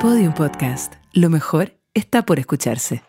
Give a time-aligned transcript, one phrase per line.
[0.00, 0.94] Podium Podcast.
[1.12, 3.02] Lo mejor está por escucharse.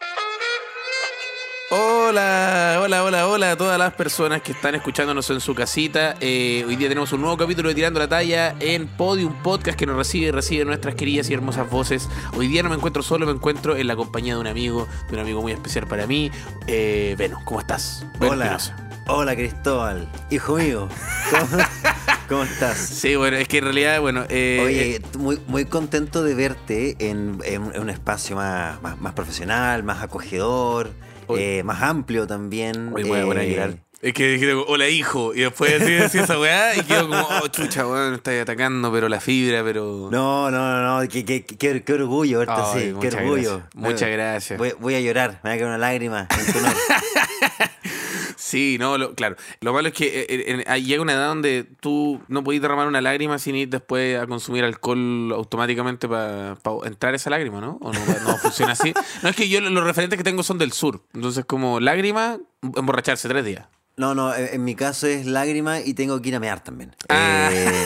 [1.70, 6.16] Hola, hola, hola, hola a todas las personas que están escuchándonos en su casita.
[6.20, 9.86] Eh, hoy día tenemos un nuevo capítulo de Tirando la Talla en Podium Podcast que
[9.86, 12.10] nos recibe, recibe nuestras queridas y hermosas voces.
[12.36, 15.14] Hoy día no me encuentro solo, me encuentro en la compañía de un amigo, de
[15.14, 16.32] un amigo muy especial para mí.
[16.66, 18.04] Eh, Veno, ¿cómo estás?
[18.20, 18.58] Veno Hola.
[19.06, 20.90] Hola Cristóbal, hijo mío.
[21.30, 21.64] ¿Cómo,
[22.30, 22.78] cómo estás?
[22.78, 27.42] Sí, bueno, es que en realidad, bueno, eh, Oye, muy, muy contento de verte en,
[27.80, 30.92] un espacio más, más, más profesional, más acogedor,
[31.28, 31.60] Oye.
[31.60, 32.90] eh, más amplio también.
[32.90, 33.74] A poner a eh, llorar.
[34.02, 37.86] Es que dije, hola hijo, y después decía esa weá y quedo como, oh chucha,
[37.86, 40.08] weón, estáis atacando, pero la fibra, pero.
[40.10, 43.56] No, no, no, no, qué, qué- qué- qué orgullo verte Ay, así, qué orgullo.
[43.58, 43.76] gracias.
[43.76, 44.58] Muchas gracias.
[44.58, 46.74] Voy, voy a llorar, me va a caer una lágrima en tu honor.
[48.42, 49.36] Sí, no, lo- claro.
[49.60, 53.02] Lo malo es que eh, eh, llega una edad donde tú no podés derramar una
[53.02, 57.78] lágrima sin ir después a consumir alcohol automáticamente para entrar esa lágrima, ¿no?
[57.82, 58.94] ¿O no, no funciona así?
[59.24, 61.04] No, es que yo lo- los referentes que tengo son del sur.
[61.14, 63.66] Entonces, como lágrima, emborracharse tres días.
[64.00, 66.96] No, no, en mi caso es lágrima y tengo que ir a mear también.
[67.10, 67.50] Ah.
[67.52, 67.86] Eh,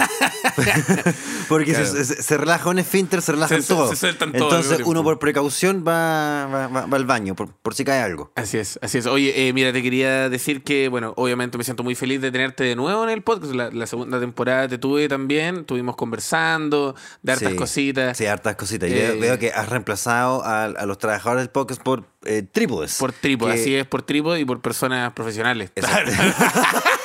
[1.50, 1.86] porque Claro.
[1.88, 3.90] se, se- se relaja un esfínter, se relajan Se- se- todo.
[3.90, 7.52] se sueltan todo al Entonces uno por precaución va, va, va- va al baño, por,
[7.54, 8.32] por si cae algo.
[8.36, 9.06] Así es, así es.
[9.08, 12.64] Oye, eh, mira, te quería decir que, bueno, obviamente me siento muy feliz de tenerte
[12.64, 13.54] de nuevo en el podcast.
[13.54, 18.18] La, la segunda temporada te tuve también, estuvimos conversando de hartas Sí, cositas.
[18.18, 18.90] Sí, hartas cositas.
[18.90, 22.44] Y Eh, veo, veo que has reemplazado a, a los trabajadores del podcast por eh,
[22.50, 22.98] trípodes.
[23.00, 25.72] Por trípode, Que- así es, por trípode y por personas profesionales.
[25.76, 26.03] Exacto.
[26.06, 26.98] that.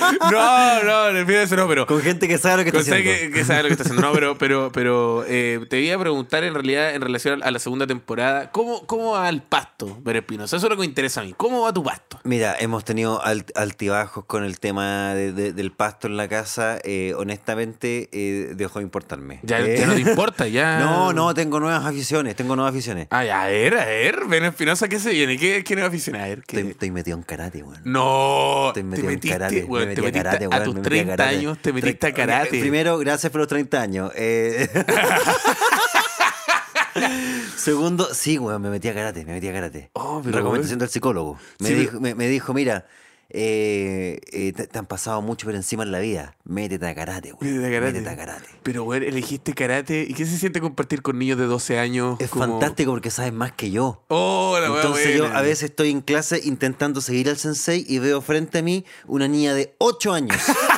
[0.30, 1.86] no, no, no, eso no, pero.
[1.86, 3.10] Con gente que sabe lo que está haciendo.
[3.10, 4.02] que, que sabe lo que está haciendo.
[4.02, 7.58] No, pero, pero, pero eh, te iba a preguntar en realidad en relación a la
[7.58, 10.56] segunda temporada, ¿cómo, cómo va el pasto, Ver Espinosa?
[10.56, 11.34] Eso es lo que me interesa a mí.
[11.36, 12.18] ¿Cómo va tu pasto?
[12.24, 16.78] Mira, hemos tenido alt- altibajos con el tema de- de- del pasto en la casa.
[16.84, 19.40] eh, honestamente, eh, dejó de importarme.
[19.42, 20.78] Ya, Eh, ya no te importa, ya.
[20.80, 23.06] No, no, tengo nuevas aficiones, tengo nuevas aficiones.
[23.10, 25.36] Ay, a ver, a ver, Ben Espinosa, ¿qué se viene?
[25.38, 26.16] ¿Qué, qué nueva afición?
[26.16, 26.56] A ver, ¿qué?
[26.58, 27.80] Estoy, estoy metido en karate, weón.
[27.84, 29.64] No, Estoy te metido en karate.
[29.64, 31.36] weón, me te metí a metiste karate, a weón, tus metí a 30 karate.
[31.36, 32.60] años, te metiste a karate.
[32.60, 34.12] Primero, gracias por los 30 años.
[34.14, 34.68] Eh,
[37.56, 39.90] Segundo, sí, weón, me metí a karate, me metí a karate.
[39.92, 41.38] Oh, pero, Recomendación del psicólogo.
[41.58, 42.86] Me, Sí, dijo, me, me dijo, mira,
[43.30, 46.34] eh, eh, te, te han pasado mucho por encima en la vida.
[46.44, 47.38] Métete a karate, weón.
[47.40, 47.92] Métete a karate.
[47.92, 48.48] Métete a karate.
[48.62, 50.06] Pero, güey, elegiste karate.
[50.08, 52.16] ¿Y qué se siente compartir con niños de 12 años?
[52.20, 54.04] Es como- fantástico porque sabes más que yo.
[54.08, 55.38] Oh, la Entonces yo buena.
[55.38, 59.28] a veces estoy en clase intentando seguir al sensei y veo frente a mí una
[59.28, 60.36] niña de 8 años.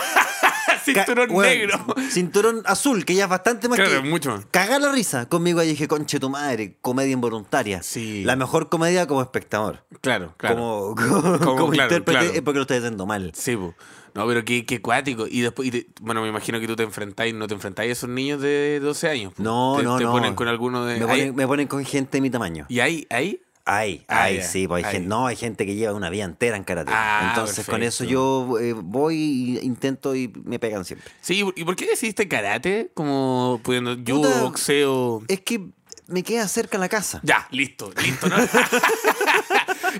[1.06, 1.86] Cinturón Ca- negro.
[2.10, 4.08] Cinturón azul, que ya es bastante más Claro, que.
[4.08, 4.46] mucho más.
[4.50, 5.28] Cagar la risa.
[5.28, 7.82] Conmigo y dije, conche tu madre, comedia involuntaria.
[7.82, 8.24] Sí.
[8.24, 9.84] La mejor comedia como espectador.
[10.00, 10.56] Claro, claro.
[10.62, 12.32] Como, como, como claro, intérprete claro.
[12.34, 13.32] es porque lo estoy haciendo mal.
[13.34, 13.74] Sí, po.
[14.14, 15.26] No, pero qué, qué cuático.
[15.26, 17.92] Y después, y te- bueno, me imagino que tú te enfrentáis, no te enfrentáis a
[17.92, 19.32] esos niños de 12 años.
[19.34, 19.42] po.
[19.42, 20.12] No, te, no, te no.
[20.12, 20.96] ponen con alguno de.
[20.98, 22.66] Me ¿Hay- ponen, me ponen con gente de mi tamaño.
[22.68, 23.06] ¿Y ahí?
[23.08, 23.40] ¿Ahí?
[23.64, 24.42] Ay, Ah, ay, ya.
[24.42, 24.94] sí, pues hay Ay.
[24.96, 26.90] gente, no, hay gente que lleva una vida entera en karate.
[26.92, 31.10] Ah, Entonces con eso yo eh, voy, e intento y me pegan siempre.
[31.20, 32.90] Sí, ¿y por qué decidiste karate?
[32.94, 34.40] Como pudiendo judo, Puta.
[34.42, 35.22] boxeo.
[35.28, 35.60] Es que
[36.08, 37.20] me queda cerca la casa.
[37.22, 38.36] Ya, listo, listo, ¿no?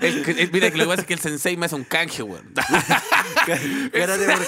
[0.01, 2.23] El- el- mira, que lo que pasa es que el sensei me hace un canje,
[2.23, 2.51] weón.
[3.93, 4.45] Karate por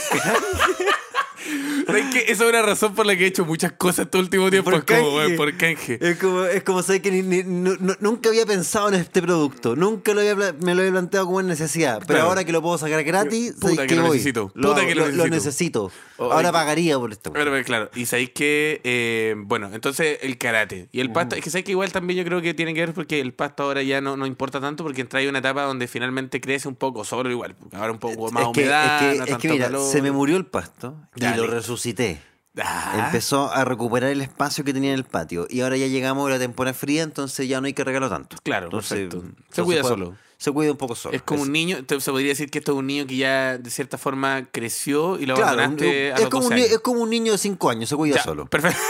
[1.85, 2.19] ¿Sabes qué?
[2.31, 4.71] Esa es una razón por la que he hecho muchas cosas este último tiempo.
[4.71, 5.15] Por es como, canje.
[5.17, 5.97] weón, por canje.
[6.01, 9.75] Es como, es como saber que ni- ni- nunca había pensado en este producto.
[9.75, 11.99] Nunca lo había, me lo había planteado como en necesidad.
[11.99, 12.27] Pero Claro.
[12.29, 14.11] ahora que lo puedo sacar gratis, Puta ¿sabes que lo voy?
[14.17, 14.47] necesito.
[14.49, 15.27] Puta que lo necesito.
[15.29, 15.91] necesito.
[16.17, 17.33] Oh, ahora pagaría por esto.
[17.33, 21.43] Pero, pero, claro, y sabéis que, eh, bueno, entonces el karate y el pasto, es
[21.43, 23.83] que sabéis que igual también yo creo que tiene que ver porque el pasto ahora
[23.83, 27.03] ya no, no importa tanto porque entra en una etapa donde finalmente crece un poco
[27.03, 29.49] solo igual, ahora un poco más es que, humedad, es que, no es tanto que
[29.49, 29.91] mira, calor.
[29.91, 30.95] se me murió el pasto
[31.35, 31.47] Dale.
[31.47, 32.21] lo resucité.
[32.57, 35.45] Ah, Empezó a recuperar el espacio que tenía en el patio.
[35.49, 38.37] Y ahora ya llegamos a la temporada fría, entonces ya no hay que regalarlo tanto.
[38.43, 39.19] Claro, Entonces, perfecto.
[39.21, 40.15] Se entonces cuida puede- solo.
[40.37, 41.15] Se cuida un poco solo.
[41.15, 43.69] Es como un niño, se podría decir que esto es un niño que ya de
[43.69, 46.73] cierta forma creció y lo Claro, abandonaste a es, los como un, 12 ni- años.
[46.75, 48.45] es como un niño de 5 años, se cuida Ya, solo.
[48.45, 48.77] Perfecto.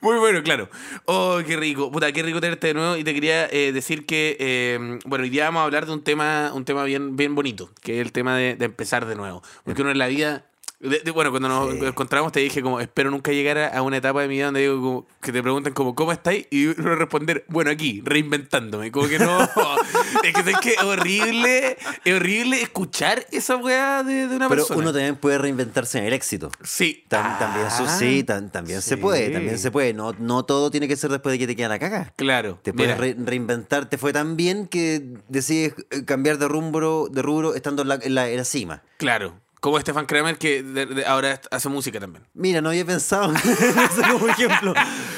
[0.00, 0.68] Muy bueno, claro.
[1.04, 1.90] Oh, qué rico.
[1.90, 2.96] Puta, qué rico tenerte de nuevo.
[2.96, 6.02] Y te quería eh, decir que, eh, bueno, hoy día vamos a hablar de un
[6.02, 9.42] tema, un tema bien, bien bonito, que es el tema de, de empezar de nuevo.
[9.64, 10.46] Porque uno en la vida.
[10.80, 11.84] De- de- bueno, cuando nos Sí.
[11.84, 14.60] encontramos te dije como, espero nunca llegar a, a una etapa de mi vida donde
[14.62, 16.46] digo como, que te preguntan como, ¿cómo estáis?
[16.50, 18.90] Y uno responder, bueno, aquí, reinventándome.
[18.90, 19.40] Como que no.
[20.24, 24.80] es que es que horrible, es horrible escuchar esa weá de, de una Pero persona.
[24.80, 26.50] uno también puede reinventarse en el éxito.
[26.62, 27.04] Sí.
[27.08, 29.92] Tam- también eso Ah, sí, tam- también se puede, también se puede.
[29.92, 32.12] No, no todo tiene que ser después de que te queda la caga.
[32.16, 32.58] Claro.
[32.62, 33.88] Te puedes re- reinventar.
[33.88, 37.94] Te fue tan bien que decides eh, cambiar de rumbo, de rubro estando en la,
[38.02, 38.82] en la- en la cima.
[38.96, 42.24] Claro, Como Stefan Kramer, que de- de- ahora hace música también.
[42.32, 44.72] Mira, no había pensado en eso como ejemplo.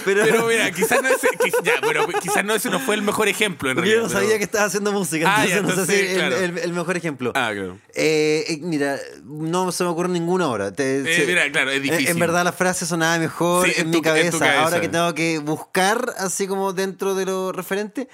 [0.04, 3.02] Pero, Pero mira, quizás no ese, quiz- ya, pero quizás no ese no fue el
[3.02, 5.54] mejor ejemplo en porque yo no realidad, sabía pero- que estaba haciendo música, Ah, entonces
[5.54, 6.36] ya, no sé entonces, si el, claro.
[6.38, 7.32] el- el mejor ejemplo.
[7.36, 7.78] Ah, claro.
[7.94, 10.72] Eh, eh, mira, no se me ocurre ninguna ahora.
[10.72, 12.08] Te- Eh, mira, claro, es en- difícil.
[12.08, 14.30] En verdad la frase sonaba mejor Sí, en, en mi tu- en cabeza.
[14.32, 14.62] tu cabeza.
[14.64, 18.08] Ahora que tengo que buscar, así como dentro de lo referente,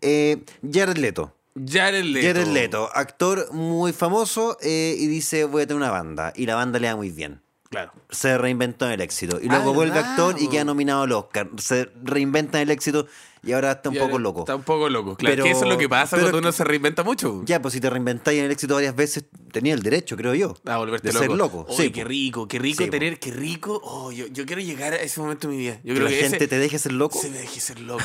[0.00, 0.38] eh,
[0.72, 1.34] Jared Leto.
[1.66, 2.26] Jared Leto.
[2.26, 6.32] Jared Leto, actor muy famoso eh, y dice voy a tener una banda.
[6.36, 7.40] Y la banda le da muy bien.
[7.70, 7.92] Claro.
[8.08, 9.38] Se reinventó en el éxito.
[9.42, 11.50] Y Ah, luego vuelve ¿verdad, actor y queda nominado al Oscar.
[11.58, 13.06] Se reinventa en el éxito
[13.42, 14.40] y ahora está un Y poco loco.
[14.40, 15.16] Está un poco loco.
[15.16, 17.42] Claro, Pero- que eso es lo que pasa pero cuando uno se reinventa mucho.
[17.44, 20.54] Ya, pues si te reinventáis en el éxito varias veces, tenía el derecho, creo yo.
[20.66, 21.24] A volverte de loco.
[21.26, 21.66] ser loco.
[21.68, 22.08] Oye, sí, qué po.
[22.08, 22.90] rico, qué rico Sí, po.
[22.90, 23.80] tener, qué rico.
[23.84, 25.74] Oh, yo, yo quiero llegar a ese momento de mi vida.
[25.84, 27.18] Yo Que creo la que gente ese, te deje ser loco.
[27.20, 28.04] se me deje ser loco.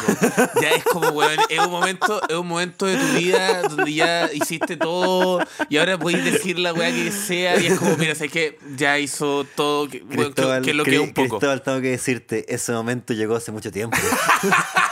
[0.62, 4.30] Ya es como, weón, es un momento, es un momento de tu vida donde ya
[4.34, 5.40] hiciste todo
[5.70, 9.00] y ahora puedes decir la weá que sea y es como, mira, sé que ya
[9.00, 11.30] hizo todo, que, weón, que- Cristóbal, que, lo que un poco.
[11.40, 13.98] Cristóbal, tengo que decirte, ese momento llegó hace mucho tiempo.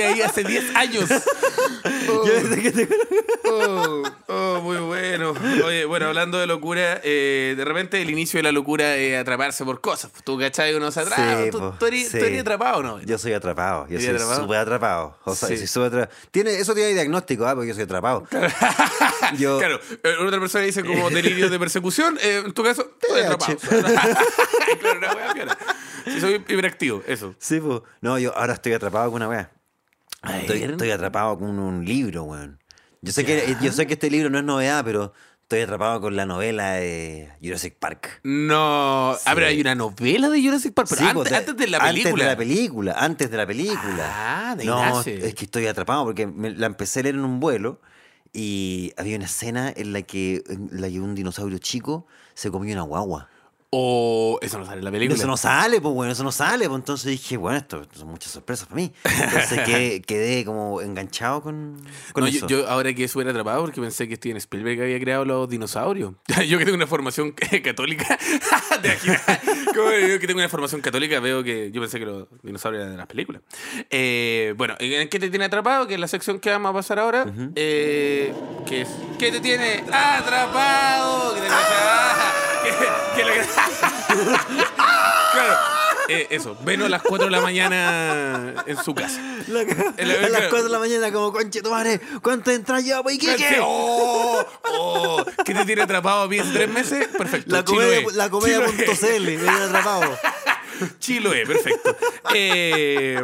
[0.00, 1.08] Estoy ahí hace 10 años.
[2.06, 2.88] Yo desde que te-
[3.52, 5.34] Oh, oh, muy bueno.
[5.64, 9.64] Oye, bueno, hablando de locura, eh, de repente el inicio de la locura es atraparse
[9.64, 10.12] por cosas.
[10.24, 10.74] Tú, ¿cachai?
[10.74, 11.44] Uno se atrapa.
[11.44, 12.18] Sí, ¿Tú, tú eres, sí.
[12.18, 13.00] tú eres atrapado, ¿no?
[13.02, 14.42] Yo soy atrapado, yo ¿Eres soy atrapado?
[14.42, 15.18] súper atrapado.
[15.24, 15.56] O sea, Sí.
[15.58, 17.54] soy súper atra- Tiene, eso tiene diagnóstico, ¿ah?
[17.54, 18.26] porque yo soy atrapado.
[19.38, 22.18] Yo, Claro, eh, otra persona dice como delirio de persecución.
[22.22, 23.56] eh, en tu caso, estoy atrapado.
[24.80, 25.58] claro, una wea.
[26.04, 27.34] Sí, soy hiperactivo, eso.
[27.38, 27.80] Sí, pues.
[28.00, 29.50] No, yo ahora estoy atrapado con una weá.
[30.22, 32.58] Estoy, atrapado con un libro, weón.
[33.02, 36.16] Yo sé, que, yo sé que este libro no es novedad, pero estoy atrapado con
[36.16, 38.20] la novela de Jurassic Park.
[38.22, 39.16] No.
[39.24, 41.80] A ver, hay una novela de Jurassic Park, pero Sí, antes, pues, antes de la
[41.80, 42.10] película.
[42.10, 44.50] Antes de la película, antes de la película.
[44.50, 47.40] Ah, de No, es que estoy atrapado porque me- la empecé a leer en un
[47.40, 47.80] vuelo
[48.32, 52.74] y había una escena en la que, en la que un dinosaurio chico se comió
[52.74, 53.28] una guagua.
[53.72, 55.16] O eso no sale en la película.
[55.16, 56.66] Eso no sale, pues bueno, eso no sale.
[56.68, 58.92] Pues entonces dije, bueno, esto, esto son muchas sorpresas para mí.
[59.04, 61.80] Entonces quedé, quedé como enganchado con,
[62.12, 62.48] con No, eso.
[62.48, 66.14] yo, yo ahora quedé súper atrapado porque pensé que Steven Spielberg había creado los dinosaurios.
[66.48, 67.30] yo que tengo una formación
[67.64, 68.18] católica,
[68.82, 69.22] ¿te imaginas?
[69.72, 72.92] Como yo que tengo una formación católica, veo que yo pensé que los dinosaurios eran
[72.94, 73.42] de las películas.
[73.88, 75.86] Eh, bueno, ¿en qué te tiene atrapado?
[75.86, 77.24] Que es la sección que vamos a pasar ahora.
[77.54, 78.34] eh,
[78.66, 81.34] que es ¿Qué te tiene atrapado?
[81.34, 82.99] Que te que- que lo que-
[85.32, 85.56] Claro.
[86.08, 89.20] eh, eso, Veno a las 4 de la mañana en su casa.
[89.46, 90.46] La ca- El- a las claro.
[90.50, 93.58] 4 de la mañana, como, conche tu madre, ¿cuánto entra yo, pues, ¿qué, qué?
[93.62, 94.44] ¡Oh!
[94.64, 95.24] ¡Oh!
[95.44, 97.06] ¿Qué te tiene atrapado a mí en tres meses?
[97.16, 97.54] Perfecto.
[97.54, 97.64] La
[98.28, 100.18] comedia.cl, me viene atrapado.
[100.98, 101.96] Chiloé, perfecto.
[102.34, 103.20] Eh,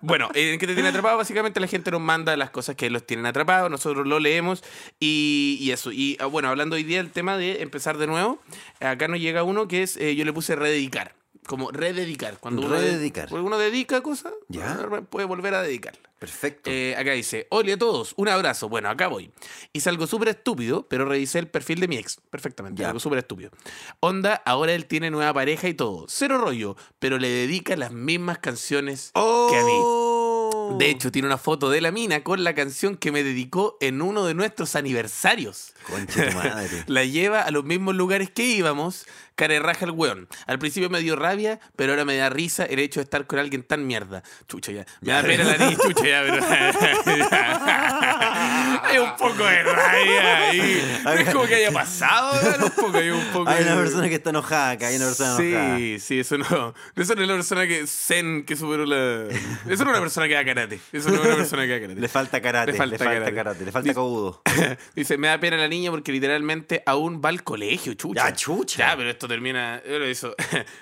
[0.00, 1.16] bueno, ¿en qué te tiene atrapado?
[1.16, 4.62] Básicamente la gente nos manda las cosas que los tienen atrapados, nosotros lo leemos
[5.00, 5.90] y, y eso.
[5.92, 8.40] Y ah, bueno, hablando hoy día del tema de empezar de nuevo,
[8.80, 11.14] acá nos llega uno que es, eh, yo le puse rededicar.
[11.46, 12.38] Como rededicar.
[12.38, 13.28] Cuando uno, de- Rededicar.
[13.28, 14.88] cuando uno dedica cosas, Ya.
[15.10, 16.00] puede volver a dedicarla.
[16.18, 16.70] Perfecto.
[16.70, 18.68] Eh, acá dice, hola a todos, un abrazo.
[18.70, 19.30] Bueno, acá voy.
[19.74, 22.18] Hice algo súper estúpido, pero revisé el perfil de mi ex.
[22.30, 22.88] Perfectamente, Ya.
[22.88, 23.50] algo súper estúpido.
[24.00, 26.06] Onda, ahora él tiene nueva pareja y todo.
[26.08, 29.80] Cero rollo, pero le dedica las mismas canciones que a mí.
[30.72, 34.02] De hecho, tiene una foto de la mina con la canción que me dedicó en
[34.02, 35.74] uno de nuestros aniversarios.
[35.88, 36.84] Conche tu madre.
[36.86, 40.28] La lleva a los mismos lugares que íbamos, care raja el weón.
[40.46, 43.38] Al principio me dio rabia, pero ahora me da risa el hecho de estar con
[43.38, 44.22] alguien tan mierda.
[44.48, 44.86] Chucha ya.
[45.00, 46.42] Me da pena la niña, chucha ya, pero.
[48.84, 50.90] hay un poco de rabia ahí.
[51.04, 52.66] No es como que haya pasado, ¿no?
[52.66, 53.48] un poco, hay un poco.
[53.50, 55.76] Hay una persona que está enojada acá, hay una persona enojada.
[55.78, 56.74] Sí, sí, eso no.
[56.96, 59.26] Eso no es la persona que Zen que superó la.
[59.28, 59.36] Eso
[59.66, 60.80] no es una persona que da karate.
[60.92, 62.00] Eso no es una persona que da karate.
[62.00, 63.34] Le falta karate, Le le falta karate.
[63.34, 63.64] karate.
[63.64, 64.42] le falta Dice- cobudo.
[64.96, 68.28] Dice, me da pena la niña porque literalmente aún va al colegio, chucha.
[68.30, 68.78] Ya, chucha.
[68.90, 69.82] Ya, pero esto termina.
[69.84, 70.34] eso.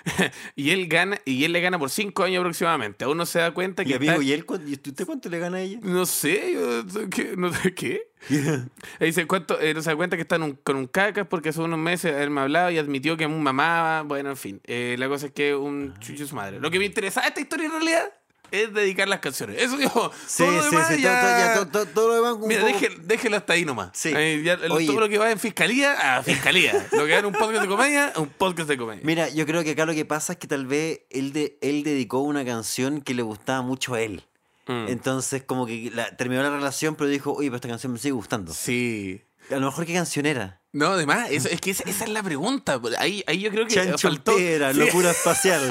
[0.55, 3.05] y él gana, y él le gana por cinco años aproximadamente.
[3.05, 3.91] Aún no se da cuenta que.
[3.91, 5.79] Y amigo, está- ¿y él y usted cuánto le gana a ella?
[5.81, 7.33] No sé, yo, ¿qué?
[7.37, 7.92] No sé qué.
[8.99, 9.59] Ahí dice, ¿cuánto?
[9.59, 11.79] eh, no se da cuenta que está en un- con un cacas porque hace unos
[11.79, 14.03] meses él me hablaba y admitió que un mamá.
[14.05, 14.61] Bueno, en fin.
[14.65, 16.59] Eh, la cosa es que un chucho es su madre.
[16.59, 18.11] Lo que me interesa de esta historia en realidad
[18.51, 19.59] es dedicar las canciones.
[19.59, 20.11] Eso digo.
[20.27, 23.01] Sí, todo lo sí, demás sí, ya- todo, todo- todo, lo demás un Mira, poco-
[23.01, 23.89] déjelo hasta ahí nomás.
[23.93, 24.13] Sí.
[24.13, 24.85] Ahí ya, el- Oye.
[24.85, 26.71] todo lo que va en fiscalía, a fiscalía.
[26.91, 29.01] lo que va en un podcast de comedia, a un podcast de comedia.
[29.03, 31.81] Mira, yo creo que acá lo que pasa es que tal vez él, de, él
[31.83, 34.23] dedicó una canción que le gustaba mucho a él.
[34.67, 34.85] Mm.
[34.87, 38.13] Entonces, como que la- terminó la relación, pero dijo, oye, pero esta canción me sigue
[38.13, 38.53] gustando.
[38.53, 39.21] Sí.
[39.51, 40.61] A lo mejor, ¿qué canción era?
[40.71, 42.79] No, además, eso, es que esa, esa es la pregunta.
[42.97, 44.35] Ahí, ahí yo creo que Chancho faltó.
[44.37, 44.57] Sí.
[44.73, 45.69] locura espacial.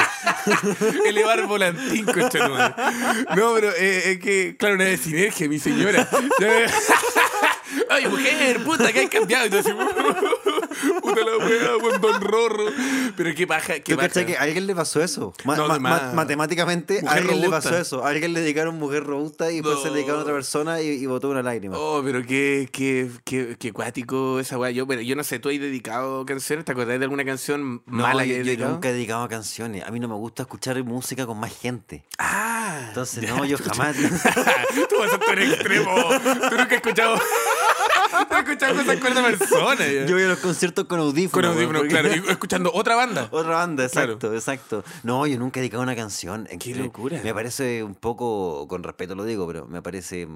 [1.06, 2.46] Elevar volantín, concha.
[3.34, 6.08] No, pero eh, es que, claro, una de sinergia, mi señora.
[7.90, 9.58] Ay, mujer, puta, que hay cambiado.
[9.58, 9.70] Así,
[11.02, 12.64] Puta la weá, weón, Don Rorro.
[13.16, 14.24] Pero qué paja, qué ¿Tú paja.
[14.26, 15.32] que a alguien le pasó eso?
[15.44, 18.04] Ma- No, ma- ma- matemáticamente, a alguien le pasó eso.
[18.04, 20.38] A alguien le dedicaron mujer robusta y después se le dedicaron a otra No.
[20.38, 21.76] persona y, y botó una lágrima.
[21.78, 24.70] Oh, pero qué, qué, qué, qué cuático esa weá.
[24.70, 26.64] Yo, pero yo no sé, ¿tú has dedicado canciones?
[26.64, 28.72] ¿Te acordás de alguna canción No, mala yo, que yo dedicado?
[28.72, 29.84] nunca he dedicado canciones.
[29.86, 32.04] A mí no me gusta escuchar música con más gente.
[32.18, 32.86] Ah.
[32.88, 33.96] Entonces, no, yo jamás.
[34.88, 35.94] Tú vas a estar extremo.
[36.22, 37.14] Tú nunca has escuchado.
[38.38, 39.86] Escuchado cosas con otra persona.
[39.86, 40.06] ya.
[40.06, 41.32] yo voy a los conciertos con audífonos.
[41.32, 42.08] Con audífonos, porque- claro.
[42.14, 43.28] Y escuchando otra banda.
[43.30, 44.12] Otra banda, Claro.
[44.14, 44.84] exacto, exacto.
[45.02, 46.48] No, yo nunca he dedicado una canción.
[46.60, 47.20] Qué Eh, locura.
[47.22, 50.28] Me parece un poco, con respeto lo digo, pero me parece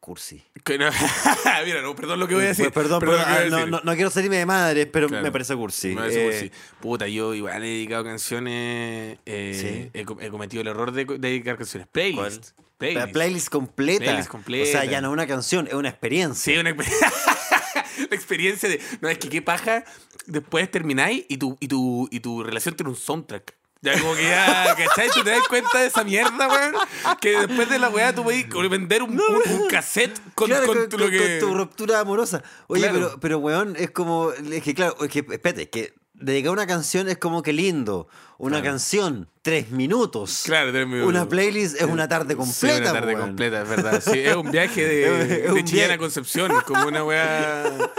[0.00, 0.42] cursi.
[0.64, 0.90] Que no-
[1.64, 2.64] Mira, no, perdón lo que voy a decir.
[2.70, 5.22] Pues, perdón, Perdón a ah, no, no, no quiero salirme de madre, pero Claro.
[5.22, 5.88] me parece cursi.
[5.90, 6.52] Me parece Eh, cursi.
[6.80, 9.18] Puta, yo igual he dedicado canciones.
[9.24, 11.88] eh, he, co- he cometido el error de, de dedicar canciones.
[11.90, 12.50] Playlist.
[12.58, 13.12] La Playlist.
[13.12, 14.04] playlist completa.
[14.04, 14.68] Playlist completa.
[14.68, 16.52] O sea, ya no es una canción, es una experiencia.
[16.54, 16.90] Sí, una exper-
[18.10, 18.80] la experiencia de.
[19.00, 19.84] No, es que qué paja.
[20.26, 23.54] Después termináis y tu, y, tu, y tu relación tiene un soundtrack.
[23.82, 25.10] Ya como que ya, ¿cachai?
[25.10, 26.74] Tú te das cuenta de esa mierda, weón.
[27.20, 30.78] Que después de la weá tú puedes vender un, un, un cassette con, Claro, con
[30.78, 31.38] con, tu- lo que.
[31.40, 32.42] con tu ruptura amorosa.
[32.68, 32.94] Oye, Claro.
[32.98, 34.30] pero, pero weón, es como.
[34.32, 38.08] Es que claro, es que, espérate, es que dedicar una canción es como que lindo.
[38.38, 38.72] Una Claro.
[38.72, 40.42] canción, tres minutos.
[40.44, 41.08] Claro, tres minutos.
[41.08, 42.90] Una playlist es una tarde Sí, completa.
[42.90, 44.02] una tarde completa, es verdad.
[44.04, 47.64] Sí, es un viaje de, Es- es de un Chillán a Concepción, como una weá.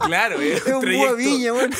[0.00, 1.06] Claro, es, Es un trayecto.
[1.08, 1.72] Boa Viña, weón.
[1.72, 1.78] es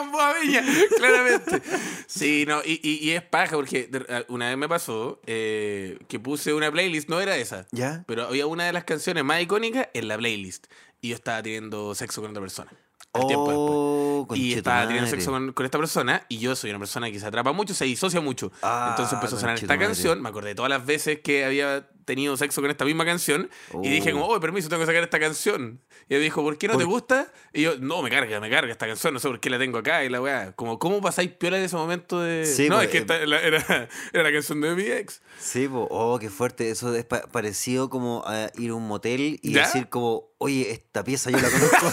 [0.00, 0.64] un Boa Viña,
[0.96, 1.60] claramente.
[2.06, 3.90] Sí, no, y, y, y es paja, porque
[4.28, 8.04] una vez me pasó eh, que puse una playlist, no era esa, ¿Ya?
[8.06, 10.66] pero había una de las canciones más icónicas en la playlist.
[11.00, 12.70] Y yo estaba teniendo sexo con otra persona.
[13.14, 13.68] Al tiempo después.
[13.68, 17.18] Oh, Y estaba teniendo sexo con, con esta persona y yo soy una persona que
[17.20, 18.52] se atrapa mucho, se disocia mucho.
[18.62, 21.88] Ah, Entonces empezó a sonar esta canción, me acordé de todas las veces que había
[22.04, 23.50] tenido sexo con esta misma canción
[23.82, 24.20] y dije Oh.
[24.20, 25.80] como, oh, permiso, tengo que sacar esta canción.
[26.08, 27.32] Y él dijo, ¿por qué no te ¿Por- gusta?
[27.52, 29.78] Y yo, no, me carga, me carga esta canción, no sé por qué la tengo
[29.78, 30.52] acá y la weá.
[30.52, 32.44] Como, ¿cómo pasáis piola en ese momento de...?
[32.46, 33.58] Sí, no, pues, es que esta- la- era,
[34.12, 35.22] era la canción de mi ex.
[35.38, 35.86] Sí, po.
[35.90, 36.70] oh, qué fuerte.
[36.70, 39.62] Eso es pa- parecido como a ir a un motel y ¿Ya?
[39.66, 41.92] decir como, oye, esta pieza yo la conozco.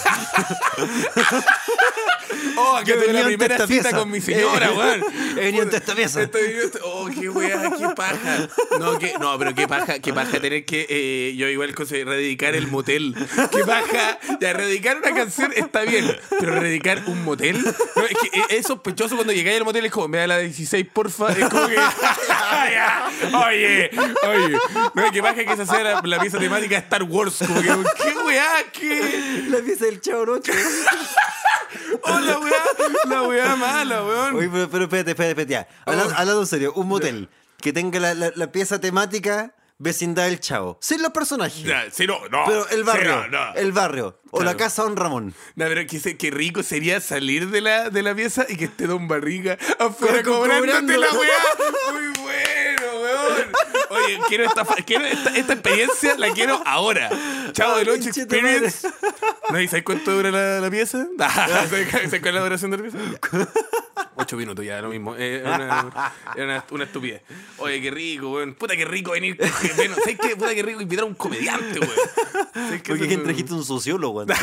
[2.60, 3.92] Oh, tuve venía la primera cita pieza.
[3.98, 5.04] con mi señora, Eh, weón.
[5.38, 6.22] he venido ante esta pieza.
[6.22, 8.48] Esta- esta- Oh, qué weá, qué paja.
[8.80, 10.86] No, qué- no, pero qué paja, qué paja tener que.
[10.90, 13.16] eh, yo igual conseguí rededicar el motel.
[13.52, 14.20] Qué paja.
[14.42, 17.62] Ya, rededicar una canción está bien, pero rededicar un motel.
[17.64, 20.86] No, es que es, sospechoso cuando llegáis al motel, es como, me da la 16,
[20.94, 21.32] porfa.
[21.34, 21.78] Es como que.
[23.34, 23.90] Oye,
[24.24, 24.58] oye.
[24.94, 27.38] No, qué paja que esa sea la, la pieza temática de Star Wars.
[27.40, 27.68] Como que,
[28.04, 29.44] qué weá, qué.
[29.50, 30.52] la pieza del Chavo Rocho.
[32.04, 32.64] Oh, la weá,
[33.06, 34.36] la weá mala, weón.
[34.36, 35.52] Oye, pero, pero espérate, espérate, espérate.
[35.52, 35.68] ya.
[35.86, 35.92] Oh.
[35.92, 37.30] Hablando, hablando en serio, un motel
[37.62, 40.78] que tenga la, la- la pieza temática vecindad del Chavo.
[40.82, 41.64] Sin los personajes.
[41.94, 42.44] Sí, no, no.
[42.46, 43.54] Pero el barrio, no, no.
[43.56, 44.20] el barrio.
[44.32, 45.34] O la casa Don Ramón.
[45.56, 48.88] No, pero qué, qué rico sería salir de la, de la pieza y que esté
[48.88, 50.98] Don Barriga afuera Co- co- cobrándote cobrando.
[50.98, 51.92] la weá.
[51.94, 53.52] Muy bueno, weón.
[53.90, 57.10] Oye, quiero esta, quiero esta, esta experiencia, la quiero ahora.
[57.54, 58.88] Chavo del 8 Conchete Experience.
[59.52, 59.60] ¿No?
[59.62, 61.08] ¿Y sabes cuánto dura la, la pieza?
[61.18, 62.98] ¿Sabes cuál es la duración de la pieza?
[63.12, 63.48] Ya.
[64.16, 65.16] Ocho minutos ya, lo mismo.
[65.18, 67.22] Eh, Era una, era una, una estupidez.
[67.58, 68.54] Oye, qué rico, weón.
[68.54, 69.38] Puta, qué rico venir.
[69.78, 70.36] Bueno, ¿sabes qué?
[70.36, 71.94] Puta, qué rico invitar a un comediante, weón.
[72.54, 72.90] ¿Sabes qué?
[72.90, 74.38] Porque Eso- ¿quién trajiste un sociólogo antes?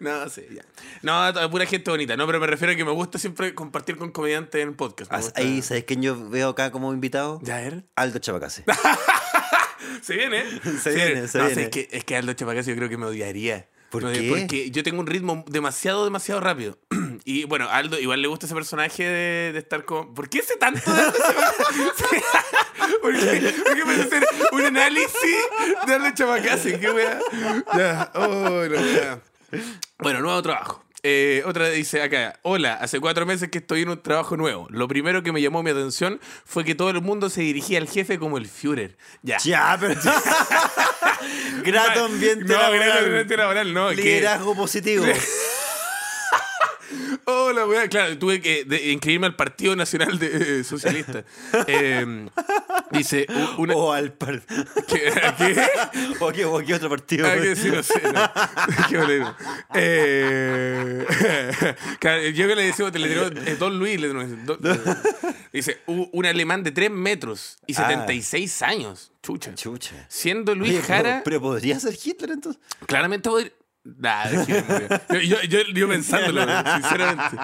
[0.00, 0.62] No, sí, ya.
[1.02, 2.16] No, pura gente bonita.
[2.16, 5.12] No, pero me refiero a que me gusta siempre compartir con comediantes en el podcast.
[5.12, 7.38] Ah, Ahí, ¿sabes quién yo veo acá como invitado?
[7.42, 7.84] Ya, a ver.
[7.96, 8.64] Aldo Chabacase.
[10.02, 10.44] Se viene.
[10.82, 11.62] Se viene, se no, viene.
[11.62, 13.68] es, que, es que Aldo Chapacasi yo creo que me odiaría.
[13.90, 14.28] ¿Por Me qué?
[14.28, 16.78] Porque yo tengo un ritmo demasiado, demasiado rápido.
[17.24, 20.14] Y bueno, a Aldo igual le gusta ese personaje de, de estar como.
[20.14, 21.82] ¿Por qué sé tanto de Aldo Chapacasi?
[23.02, 25.36] ¿Por qué, ¿Por qué puede hacer un análisis
[25.86, 26.78] de Aldo Chapacasi?
[26.78, 27.20] ¿Qué wea?
[27.76, 28.26] Ya, oh,
[28.66, 29.20] no, ya.
[29.98, 30.82] Bueno, nuevo trabajo.
[31.02, 34.66] Eh, otra dice acá, hola, hace cuatro meses que estoy en un trabajo nuevo.
[34.70, 37.88] Lo primero que me llamó mi atención fue que todo el mundo se dirigía al
[37.88, 38.96] jefe como el Führer.
[39.22, 39.38] Ya.
[39.38, 39.98] ya, pero.
[41.64, 42.88] Grato ambiente no, laboral.
[42.88, 43.88] grato ambiente laboral, no.
[43.90, 45.04] que- Liderazgo positivo.
[47.24, 51.24] Oh, la weá, claro, tuve que de- inscribirme al Partido Nacional de, eh, Socialista.
[51.66, 52.26] Eh,
[52.92, 53.26] dice,
[53.58, 53.74] una...
[53.74, 54.42] O al par...
[54.88, 55.12] ¿Qué?
[55.38, 55.66] ¿Qué?
[56.20, 57.26] o, a qué, o a qué otro partido.
[57.26, 58.00] Ah, que sí, no sé.
[58.12, 58.30] No.
[58.88, 59.36] Qué bolero.
[59.74, 61.06] Eh,
[61.98, 64.00] claro, yo que le decía, te le tiró eh, Don Luis.
[64.00, 64.58] le- Don-
[65.52, 67.88] dice, un alemán de 3 metros y Ah.
[67.88, 69.12] 76 años.
[69.22, 69.54] Chucha.
[69.54, 70.06] Chucha.
[70.08, 72.60] Siendo Luis Oye, pero- Jara, Pero, podría ser Hitler entonces.
[72.86, 73.52] claramente podría.
[73.82, 76.42] Nah, es que, yo, yo, yo, yo pensándolo,
[76.74, 77.36] sinceramente.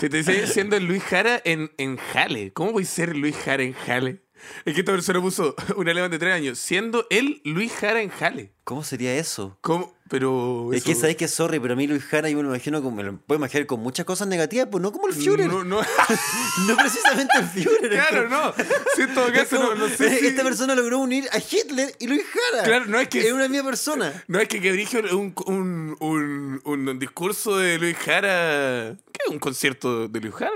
[0.00, 2.52] Si te dice siendo Luis Jara en, en Jale.
[2.52, 4.24] ¿Cómo voy a ser Luis Jara en Jale?
[4.64, 8.10] Es que esta persona puso un alemán de 3 años, siendo él Luis Jara en
[8.10, 8.52] Jale.
[8.64, 9.56] ¿Cómo sería eso?
[9.60, 9.94] ¿Cómo?
[10.18, 10.70] Pero.
[10.72, 12.80] Es que eso- sabéis que sorry, pero a mí Luis Jara yo me lo imagino
[12.82, 15.48] como, me lo puedo imaginar con muchas cosas negativas, pues no como el Führer.
[15.48, 15.80] No, No,
[16.68, 16.76] no.
[16.76, 17.90] precisamente el Führer.
[17.90, 18.54] claro, como- no.
[18.94, 20.06] Si en todo es caso, no, como, no sé.
[20.06, 22.64] eh, si- Esta persona logró unir a Hitler y Luis Jara.
[22.64, 24.24] Claro, no es que- Es una misma persona.
[24.28, 28.94] No es que Quebrigio un, un, un, un discurso de Luis Jara.
[29.12, 30.52] ¿Qué un concierto de Luis Jara?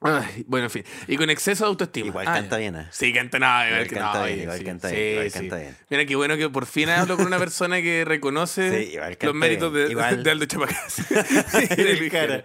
[0.00, 0.84] Ay, bueno, en fin.
[1.08, 2.06] Y con exceso de autoestima.
[2.06, 2.86] Igual Ah, canta bien, ¿eh?
[2.92, 3.66] Sí, canta nada.
[3.68, 5.38] Igual, canta bien, igual canta bien, igual sí.
[5.40, 5.76] canta bien.
[5.90, 9.72] Mira, qué bueno que por fin hablo con una persona que reconoce Sí, los méritos
[9.72, 10.22] de, Igual.
[10.22, 11.02] de Aldo Chapacas.
[12.12, 12.44] Jara.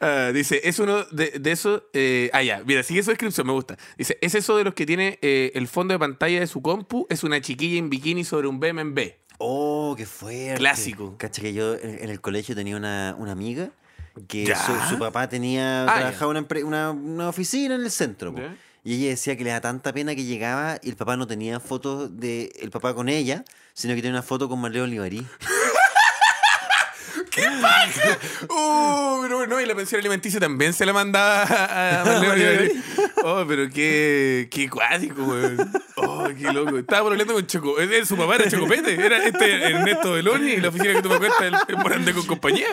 [0.00, 1.82] Ah, dice, es uno de, de esos...
[1.92, 3.76] eh, ah, ya, mira, sigue su descripción, me gusta.
[3.98, 7.06] Dice, es eso de los que tiene eh, el fondo de pantalla de su compu,
[7.10, 9.00] es una chiquilla en bikini sobre un BMW.
[9.38, 10.54] Oh, qué fuerte.
[10.58, 11.16] Clásico.
[11.18, 13.70] Cacha que yo en, en el colegio tenía una, una amiga
[14.28, 18.34] que su, su papá tenía Ah, trabajaba una, una, una oficina en el centro.
[18.84, 21.58] Y ella decía que le da tanta pena que llegaba y el papá no tenía
[21.58, 23.44] fotos de el papá con ella,
[23.74, 25.26] sino que tenía una foto con Marleo Olivarí.
[28.48, 29.20] ¡Oh!
[29.22, 32.72] Pero bueno, y la pensión alimenticia también se la mandaba a Marlene.
[33.24, 35.72] Oh, pero qué, qué cuático, weón.
[35.96, 36.78] Oh, qué loco.
[36.78, 37.80] Estaba pololeando con Choco.
[37.80, 38.94] eh, eh, Su papá era Chocopete.
[38.94, 42.68] Era este Ernesto Beloni y la oficina que tú me cuentas el Morandé con compañía.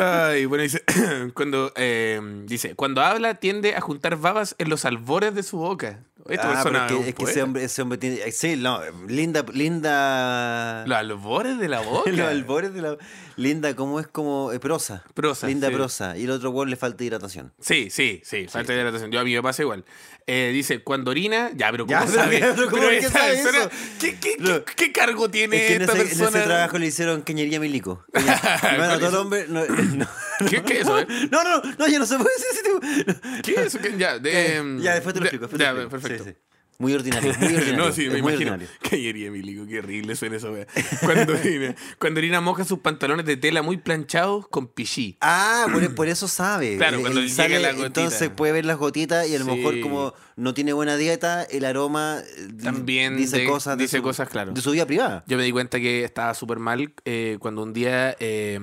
[0.00, 0.82] Ay, bueno, dice.
[1.34, 6.00] Cuando, eh, dice, cuando habla tiende a juntar babas en los albores de su boca.
[6.28, 8.30] Esta Ah, es que, es que ese hombre, ese hombre tiene.
[8.32, 10.84] Sí, no, linda, linda.
[10.86, 12.10] Los albores de la boca.
[12.10, 12.96] Los albores de la.
[13.36, 15.04] Linda, como es como eh, prosa.
[15.14, 15.74] Prosa, Linda sí.
[15.74, 16.16] prosa.
[16.16, 17.52] Y el otro weón le falta hidratación.
[17.60, 19.10] Sí, sí, sí, falta de hidratación.
[19.10, 19.84] Yo a mí me pasa igual.
[20.28, 22.40] Eh, dice, cuando orina, ya, pero ¿cómo Ya, sabe?
[22.40, 23.70] ¿qué- pero cómo Pero es que esta sabe persona- eso?
[24.00, 24.64] ¿qué, qué, No.
[24.64, 26.38] qué- qué cargo tiene Es que en esta ese, en persona?
[26.38, 28.04] ese trabajo le hicieron cañería milico.
[28.76, 29.46] Bueno, todo hombre.
[29.48, 29.64] No,
[29.94, 30.08] no.
[30.50, 31.06] ¿Qué, es eso, eh?
[31.30, 33.42] No, no, no, ya no se puede decir ese tipo.
[33.44, 33.78] ¿Qué es eso?
[33.98, 35.46] Ya, de, ya, después te lo explico.
[35.48, 35.90] te ya, explico.
[35.90, 36.24] perfecto.
[36.24, 36.36] Sí, sí.
[36.78, 37.76] Muy ordinario, muy ordinario.
[37.76, 38.56] no, sí, me imagino.
[39.30, 40.66] milico, qué horrible suena eso, wea.
[41.02, 45.16] Cuando orina, cuando orina moja sus pantalones de tela muy planchados con pichí.
[45.20, 46.76] Ah, por, por eso sabe.
[46.76, 47.86] Claro, cuando sale, la gotita.
[47.86, 49.50] Entonces puede ver las gotitas y a lo Sí.
[49.52, 53.96] mejor como no tiene buena dieta, el aroma eh, También dice de- cosas de dice
[53.98, 54.52] su- cosas, claro.
[54.52, 55.24] de su vida privada.
[55.26, 58.58] Yo me di cuenta que estaba súper mal eh, cuando un día eh,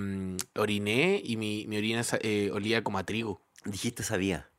[0.56, 3.42] oriné y mi, mi orina eh, olía como a trigo.
[3.66, 4.50] Dijiste sabía.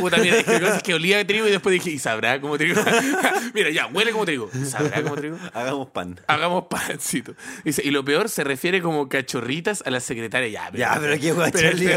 [0.00, 2.58] Puta, mira, es que cosas que olía de trigo y después dije, ¿y sabrá como
[2.58, 2.80] trigo?
[3.54, 4.50] mira, ya, huele como trigo.
[4.68, 5.38] ¿Sabrá como trigo?
[5.52, 6.20] Hagamos pan.
[6.26, 7.34] Hagamos pancito.
[7.64, 10.48] Dice, y lo peor se refiere como cachorritas a la secretaria.
[10.48, 11.94] Ya, Ya, pero qué guay, pero Charlie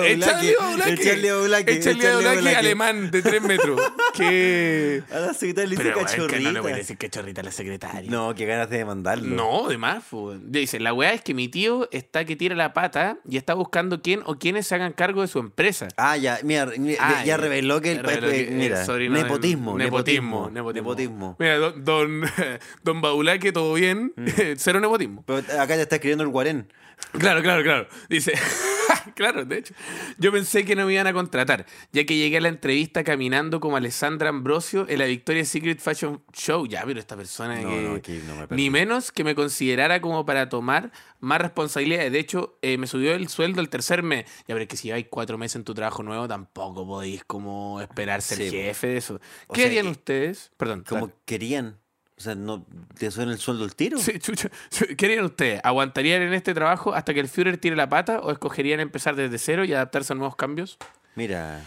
[1.31, 2.55] Oblake, Charlie Oblake.
[2.55, 3.79] alemán de 3 metros.
[4.13, 5.03] que...
[5.11, 6.37] A la secretaria le dice Pero bueno, es cachorrita.
[6.37, 8.09] que no le voy a decir cachorrita a la secretaria.
[8.09, 9.35] No, qué ganas de demandarlo.
[9.35, 10.03] No, de más.
[10.43, 14.01] Dice, la weá es que mi tío está que tira la pata y está buscando
[14.01, 15.87] quién o quiénes se hagan cargo de su empresa.
[15.97, 17.37] Ah, ya, mira, mira, Ah, ya ya.
[17.49, 21.35] Reveló que el Reveló que, mira, sobrino de- nepotismo, nepotismo, nepotismo, nepotismo.
[21.39, 22.21] Mira, don, don,
[22.83, 24.25] don Baulaque, todo bien, Mm.
[24.57, 25.23] cero nepotismo.
[25.25, 26.71] Pero acá ya está escribiendo el guarén.
[27.17, 27.87] Claro, claro, claro.
[28.09, 28.33] Dice,
[29.15, 29.73] claro, de hecho.
[30.17, 33.59] Yo pensé que no me iban a contratar, ya que llegué a la entrevista caminando
[33.59, 36.65] como Alessandra Ambrosio en la Victoria's Secret Fashion Show.
[36.67, 37.81] Ya, pero esta persona No, que...
[37.81, 42.11] no, aquí no me ni menos que me considerara como para tomar más responsabilidades.
[42.11, 44.25] De hecho, eh, me subió el sueldo el tercer mes.
[44.39, 47.81] Ya, pero es que si lleváis cuatro meses en tu trabajo nuevo, tampoco podéis como
[47.81, 49.19] esperar ser Sí, jefe de eso.
[49.53, 50.51] ¿Qué harían y- ustedes?
[50.57, 50.83] Perdón.
[50.87, 51.77] Como querían.
[52.19, 52.65] O sea, ¿no
[52.97, 53.97] te suena el sueldo el tiro?
[53.97, 54.49] Sí, chucha.
[54.97, 55.61] ¿Qué harían ustedes?
[55.63, 59.37] ¿Aguantarían en este trabajo hasta que el Führer tire la pata o escogerían empezar desde
[59.37, 60.77] cero y adaptarse a nuevos cambios?
[61.15, 61.63] Mira,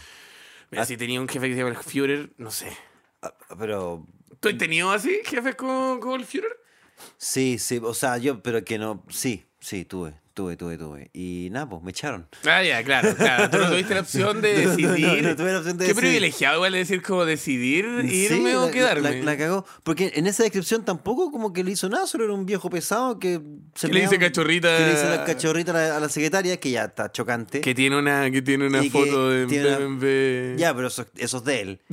[0.70, 0.86] Mira, Ah.
[0.86, 2.70] si tenía un jefe que se llama el Führer, no sé.
[3.22, 4.06] ah, pero
[4.40, 6.52] ¿Tú has tenido así jefes con, con el Führer?
[7.16, 11.10] sí, sí, o sea, yo, pero que no, sí, sí, tuve, tuve, tuve, tuve.
[11.12, 12.26] Y nada, pues me echaron.
[12.46, 13.50] Ah, ya, claro, claro.
[13.50, 15.22] Tú no tuviste la opción de No, no, no, decidir.
[15.24, 16.10] no tuve la opción de Qué decidir.
[16.10, 19.18] privilegiado igual de decir como decidir Sí, irme o la- quedarme.
[19.20, 19.66] La, la cagó.
[19.82, 23.18] Porque en esa descripción tampoco como que le hizo nada, solo era un viejo pesado
[23.18, 23.40] que
[23.74, 26.70] se le dice cachorrita- Que le dice la cachorrita a la, a la secretaria, que
[26.70, 27.60] ya está chocante.
[27.60, 30.56] Que tiene una, que tiene una Y foto de tiene una-.
[30.56, 31.80] Ya, pero eso, eso es de él.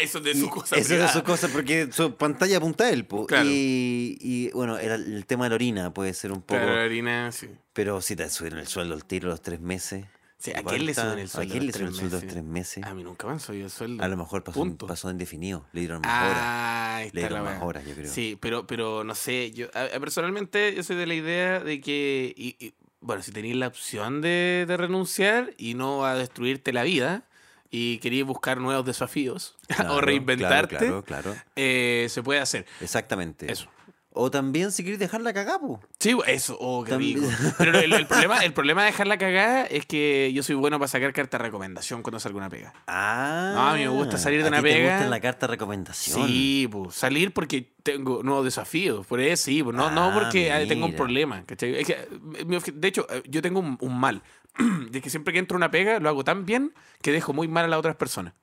[0.02, 2.90] Eso es de su cosa Eso es de su cosa, porque su pantalla apunta a
[2.90, 3.04] él.
[3.06, 3.26] po.
[3.26, 3.48] Claro.
[3.48, 6.60] Y, y, bueno, era el tema de la orina puede ser un poco.
[6.60, 7.48] Claro, la harina, sí.
[7.72, 10.04] Pero si te suben el sueldo al tiro los tres meses.
[10.38, 11.50] Sí, ¿A quién le suben el sueldo?
[11.50, 12.82] ¿A quién le suben el sueldo los tres meses?
[12.84, 14.02] A mí nunca me han subido el sueldo.
[14.02, 14.86] A lo mejor pasó, Punto.
[14.86, 15.66] pasó indefinido.
[15.72, 16.38] Le dieron más horas.
[16.42, 18.10] Ah, ahí Le dieron más horas, yo creo.
[18.10, 21.82] Sí, pero, pero no sé, yo a- a- personalmente yo soy de la idea de
[21.82, 26.14] que, y- y, bueno, si tenéis la opción de, de renunciar y no va a
[26.16, 27.24] destruirte la vida
[27.70, 32.66] y queréis buscar nuevos desafíos Claro, o reinventarte, Claro, claro, eh, se puede hacer.
[32.80, 33.50] Exactamente.
[33.50, 33.68] Eso.
[34.12, 35.80] O también si querés dejarla cagada, po.
[36.00, 37.22] Sí, eso, oh, qué rico.
[37.58, 40.88] Pero el, el problema, el problema de dejarla cagada es que yo soy bueno para
[40.88, 42.74] sacar carta de recomendación cuando salgo una pega.
[42.88, 43.52] Ah.
[43.54, 44.94] No, a mí me gusta salir de ¿a una ti te pega.
[44.96, 46.26] gusta la carta de recomendación.
[46.26, 49.06] Sí, pues, salir porque tengo nuevos desafíos.
[49.06, 50.96] Por eso sí, pues, no, no Ah, porque ah, tengo un mira.
[51.04, 51.44] problema.
[51.46, 51.76] ¿cachai?
[51.76, 54.24] Es que, eh, de hecho, eh, yo tengo un, un mal.
[54.90, 57.64] de que siempre que entro una pega lo hago tan bien que dejo muy mal
[57.64, 58.34] a las otras personas.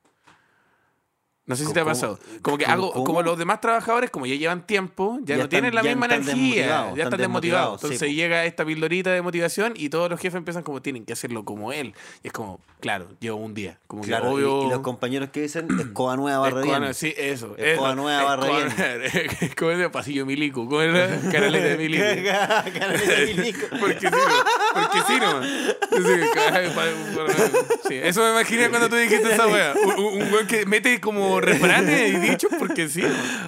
[1.48, 2.18] No sé si te ha ¿Cómo- pasado.
[2.42, 5.48] Como que cómo- hago, como los demás trabajadores, como ya llevan tiempo, ya, Ya no
[5.48, 7.80] tienen la están- misma energía, ya están están desmotivados.
[7.80, 11.14] sí, Entonces llega esta pildorita de motivación y todos los jefes empiezan como tienen que
[11.14, 11.94] hacerlo como él.
[12.22, 13.78] Y es como, claro, llevo un día.
[13.86, 14.66] Como que Claro, y- obvio.
[14.66, 16.94] y, los compañeros que dicen, escoba nueva barra Escoba, bien.
[16.94, 17.56] sí, eso.
[17.56, 17.96] Escoba eso.
[17.96, 20.66] nueva, barra Escoba- ¿Cómo es el pasillo milico?
[20.66, 21.08] ¿Cómo era?
[21.32, 22.04] Canaleta de milico.
[22.78, 23.66] Canaleta de milico.
[23.80, 24.16] Porque sí.
[24.74, 25.42] Porque sí, no.
[27.88, 29.74] Sí, Eso me imaginé cuando tú dijiste esa wea.
[29.82, 33.02] Un, un- un weón que mete como refranes y dichos porque sí.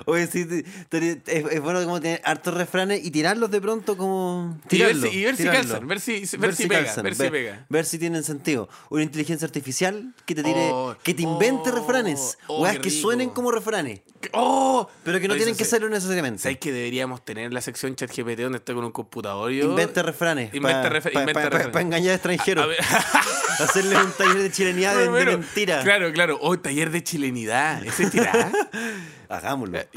[0.07, 0.47] Oye, sí,
[0.91, 4.59] es, es bueno como tener hartos refranes y tirarlos de pronto como...
[4.69, 5.61] Tirarlo, si- y ver si tirarlo.
[5.71, 7.67] calzan, ver si- ver si pega, ver si pega.
[7.69, 8.69] ver si tienen sentido.
[8.91, 12.39] Una inteligencia artificial que te tire, Oh, que te invente oh, refranes.
[12.49, 14.01] oh, qué que suenen como refranes.
[14.33, 14.89] ¡Oh!
[15.05, 16.43] Pero que no Oye, tienen que ¿sabes- serlo necesariamente.
[16.43, 19.51] ¿Sabes que deberíamos tener la sección ChatGPT donde está con un computador?
[19.51, 19.65] Yo...
[19.67, 20.53] Inventa refranes.
[20.55, 21.77] Inventa Para refranes.
[21.77, 22.67] engañar a extranjeros.
[22.79, 25.83] A Hacerle un taller de chilenidad de, de Bueno, mentira.
[25.83, 26.39] Claro, claro.
[26.41, 27.80] Oh, taller de chilenidad.
[27.85, 28.51] ¿Ese tirá?
[29.29, 29.79] Hagámoslo.
[29.79, 29.89] Eh,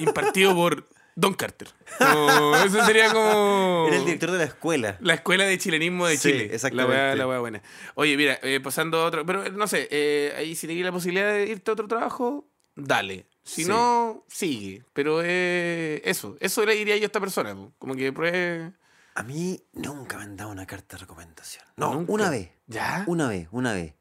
[0.00, 1.68] impartido por Don Carter.
[1.98, 3.86] Como- eso sería como.
[3.88, 4.96] Era el director de la escuela.
[5.00, 6.50] La escuela de chilenismo de Sí, Chile.
[6.52, 7.16] exactamente.
[7.16, 7.62] La weá buena.
[7.94, 9.24] Oye, mira, eh, pasando a otro.
[9.26, 12.46] Pero eh, no sé, eh, ahí si te la posibilidad de irte a otro trabajo,
[12.76, 13.26] dale.
[13.42, 13.68] Si Sí.
[13.70, 14.84] no, sigue.
[14.92, 17.56] Pero eh, eso, eso le diría yo a esta persona.
[17.78, 18.72] Como que pruebe.
[19.14, 21.64] A mí nunca me han dado una carta de recomendación.
[21.76, 22.12] No, Nunca.
[22.12, 22.50] una vez.
[22.68, 23.02] ¿Ya?
[23.08, 23.94] Una vez, una vez.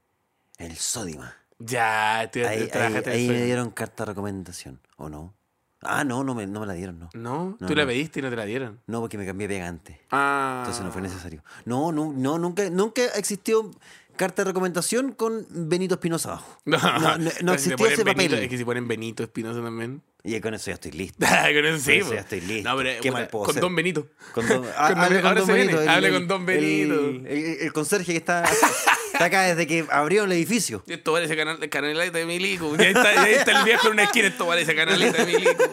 [0.60, 1.36] El Sodima.
[1.60, 5.34] Ya, te, Ahí, te ahí- me dieron carta de recomendación, ¿o no?
[5.82, 7.10] Ah, no, no me, no me la dieron, no.
[7.14, 8.80] No, No, tú la pediste y no te la dieron.
[8.88, 10.02] No, porque me cambié pegante.
[10.12, 10.58] Ah.
[10.64, 11.44] Entonces no fue necesario.
[11.66, 13.72] No, no, no, nunca, nunca existió
[14.16, 16.58] carta de recomendación con Benito Espinosa abajo.
[16.66, 18.44] No, no, no Pero si le existió ese Benito- papel.
[18.44, 20.02] Es que si ponen Benito Espinosa también.
[20.30, 21.18] Y con eso ya estoy listo.
[21.26, 22.14] con eso sí, eso po.
[22.16, 22.70] ya estoy listo.
[22.70, 23.62] No, pero, ¿Qué mal puedo con hacer?
[23.62, 24.08] Don Benito.
[24.34, 25.82] Con don, ah, Con hable con don Benito.
[25.82, 27.00] el- hable el- con don el- Benito.
[27.30, 30.84] El, el conserje que está, está acá desde que abrió el edificio.
[30.86, 32.76] Esto parece canal, canaleta de Milico.
[32.76, 34.28] Ya está, ya está el viejo en una esquina.
[34.28, 35.64] Esto parece canaleta de Milico.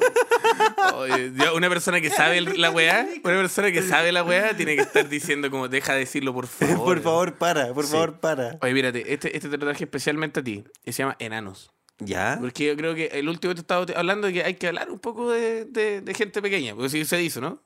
[0.94, 4.76] Oye, una persona que sabe el- la weá, una persona que sabe la weá, tiene
[4.76, 6.76] que estar diciendo como, deja de decirlo, por favor.
[6.84, 7.92] Por favor, para, por Sí.
[7.92, 8.56] favor, para.
[8.62, 10.62] Oye, mírate, este, este te lo traje especialmente a ti.
[10.84, 11.72] Que se llama Enanos.
[11.98, 12.38] ¿Ya?
[12.40, 14.98] Porque yo creo que el último te estaba hablando de que hay que hablar un
[14.98, 16.74] poco de, de- de gente pequeña.
[16.74, 17.62] Porque sí se dice, ¿no?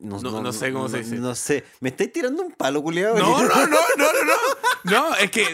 [0.00, 1.16] No- no sé cómo se dice.
[1.16, 1.64] No sé.
[1.80, 3.16] ¿Me estáis tirando un palo, culiado?
[3.18, 4.32] No, no, no, no, no, no.
[4.84, 5.44] No, es que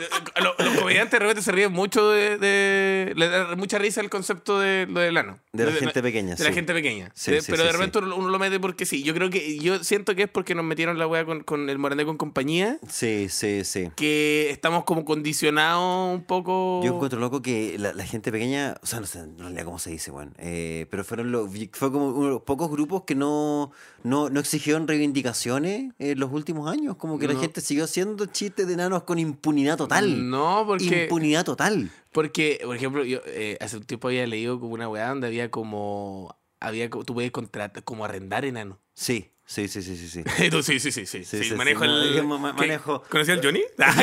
[0.42, 4.10] lo- los comediantes de repente se ríen mucho de, de- Le da mucha risa el
[4.10, 5.38] concepto de lo del ano.
[5.52, 6.54] De la gente pequeña, De la sí.
[6.54, 7.10] gente pequeña.
[7.14, 9.02] Sí, De- sí, pero de repente uno, lo mete porque sí.
[9.02, 9.58] Yo creo que.
[9.58, 12.78] Yo siento que es porque nos metieron la weá con, con el Morandé con compañía.
[12.88, 13.90] Sí, sí, sí.
[13.96, 16.80] Que estamos como condicionados un poco.
[16.84, 19.78] Yo encuentro loco que la, la gente pequeña, o sea, no sé en realidad cómo
[19.78, 20.34] se dice, weón.
[20.38, 24.40] eh, pero fueron los, fue como uno de los pocos grupos que no, no, no
[24.40, 26.96] exigieron reivindicaciones en los últimos años.
[26.96, 30.28] Como que la gente siguió haciendo chistes de enanos con impunidad total.
[30.30, 31.04] No, porque.
[31.04, 31.90] Impunidad total.
[32.12, 35.50] Porque, por ejemplo, yo eh, hace un tiempo había leído como una weá donde había
[35.50, 36.38] como.
[36.60, 38.80] Había, tú puedes contratar, como arrendar enano.
[38.94, 40.08] Sí, sí, sí, sí, sí.
[40.08, 40.24] sí.
[40.50, 42.24] Tú, sí, sí, sí, sí, Sí, sí, manejo sí, el.
[42.24, 43.62] manejo- ¿Conocí al Johnny?
[43.78, 43.94] Ah,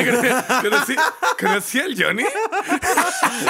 [0.62, 0.94] conocí,
[1.40, 2.22] conocí, al Johnny.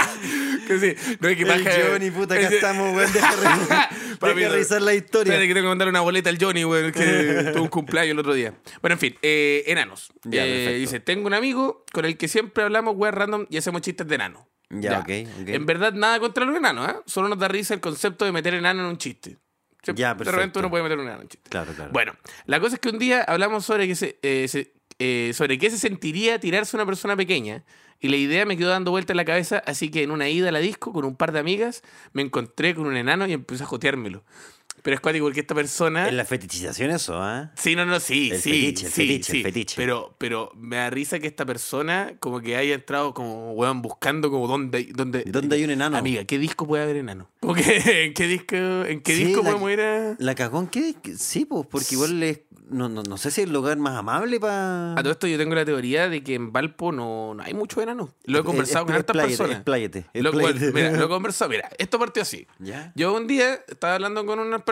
[0.68, 3.12] sí, no hay que El baja- Johnny, puta, acá estamos, weón.
[3.12, 3.88] Deja,
[4.20, 5.34] re- revisar la historia.
[5.34, 8.54] Espérate que mandar una boleta al Johnny, güey, que tuvo un cumpleaños el otro día.
[8.80, 10.10] Bueno, en fin, eh, enanos.
[10.24, 13.82] Ya, Eh, dice, tengo un amigo con el que siempre hablamos weas random y hacemos
[13.82, 14.48] chistes de enano.
[14.70, 15.10] Ya, ok,
[15.42, 15.48] ok.
[15.48, 16.94] En verdad, nada contra los enanos, ¿eh?
[17.04, 19.36] Solo nos da risa el concepto de meter enano en un chiste.
[19.82, 21.50] Se- Ya, de repente uno puede meter un enano en un chiste.
[21.50, 21.90] Claro, claro.
[21.92, 22.12] Bueno,
[22.46, 25.70] la cosa es que un día hablamos sobre que se, eh, se- eh, sobre qué
[25.70, 27.64] se sentiría tirarse una persona pequeña
[27.98, 30.48] y la idea me quedó dando vuelta en la cabeza, así que en una ida
[30.48, 33.64] a la disco con un par de amigas me encontré con un enano y empecé
[33.64, 34.24] a joteármelo.
[34.82, 36.08] Pero es cuático porque esta persona...
[36.08, 37.52] Es la fetichización eso, ¿ah?
[37.54, 39.42] Sí, no, no, sí, El sí, fetiche, el sí, fetiche, el sí.
[39.44, 39.74] fetiche.
[39.76, 44.30] Pero, pero me da risa que esta persona como que haya entrado como, weón, buscando
[44.30, 45.22] como dónde, dónde...
[45.26, 45.96] ¿Dónde hay un enano?
[45.96, 47.30] Amiga, ¿qué disco puede haber enano?
[47.40, 50.16] Como que, ¿en qué disco, en qué Sí, disco la- podemos ir a...?
[50.18, 53.52] La cagón que sí, pues, porque igual es, no, no, no sé si es el
[53.52, 54.92] lugar más amable para.
[54.94, 57.82] A todo esto yo tengo la teoría de que en Valpo no, no hay mucho
[57.82, 58.14] enano.
[58.24, 59.56] Lo he conversado con hartas personas.
[59.56, 61.50] Expláyete, Lo, mira, lo he conversado.
[61.50, 62.46] Mira, esto partió así.
[62.58, 62.90] ¿Ya?
[62.94, 64.71] Yo un día estaba hablando con una persona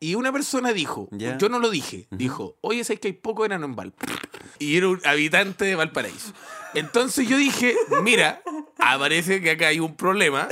[0.00, 1.38] y una persona dijo, Ya.
[1.38, 4.06] yo no lo dije, dijo, oye, sabes que hay poco enano en Valpo.
[4.58, 6.34] Y era un habitante de Valparaíso.
[6.74, 8.42] Entonces yo dije, mira,
[8.78, 10.48] aparece que acá hay un problema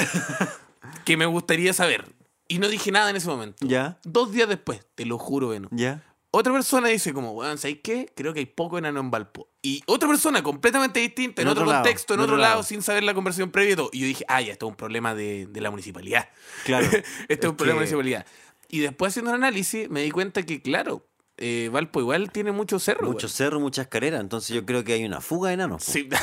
[1.04, 2.06] que me gustaría saber.
[2.48, 3.66] Y no dije nada en ese momento.
[3.66, 3.98] Ya.
[4.04, 5.68] Dos días después, te lo juro, Beno.
[5.72, 6.02] ¿Ya?
[6.30, 8.10] Otra persona dice como, weón, ¿sabes qué?
[8.14, 9.48] Creo que hay poco enano en Valpo.
[9.62, 12.42] Y otra persona completamente distinta, en, En otro, otro lado, contexto, en en otro, otro
[12.42, 12.62] lado, lado.
[12.62, 13.90] sin saber la conversación previa y todo.
[13.92, 16.28] Y yo dije, ah, ya, esto es un problema de, de la municipalidad.
[16.64, 16.86] Claro.
[16.92, 18.26] este es un Es problema de municipalidad.
[18.68, 21.06] Y después haciendo un análisis, me di cuenta que, claro,
[21.38, 23.10] eh, Valpo igual tiene muchos cerros.
[23.10, 24.20] Muchos cerros, muchas escaleras.
[24.20, 25.84] Entonces yo creo que hay una fuga de enanos.
[25.84, 25.92] po.
[25.92, 26.08] Sí.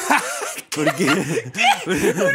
[0.76, 1.06] Porque,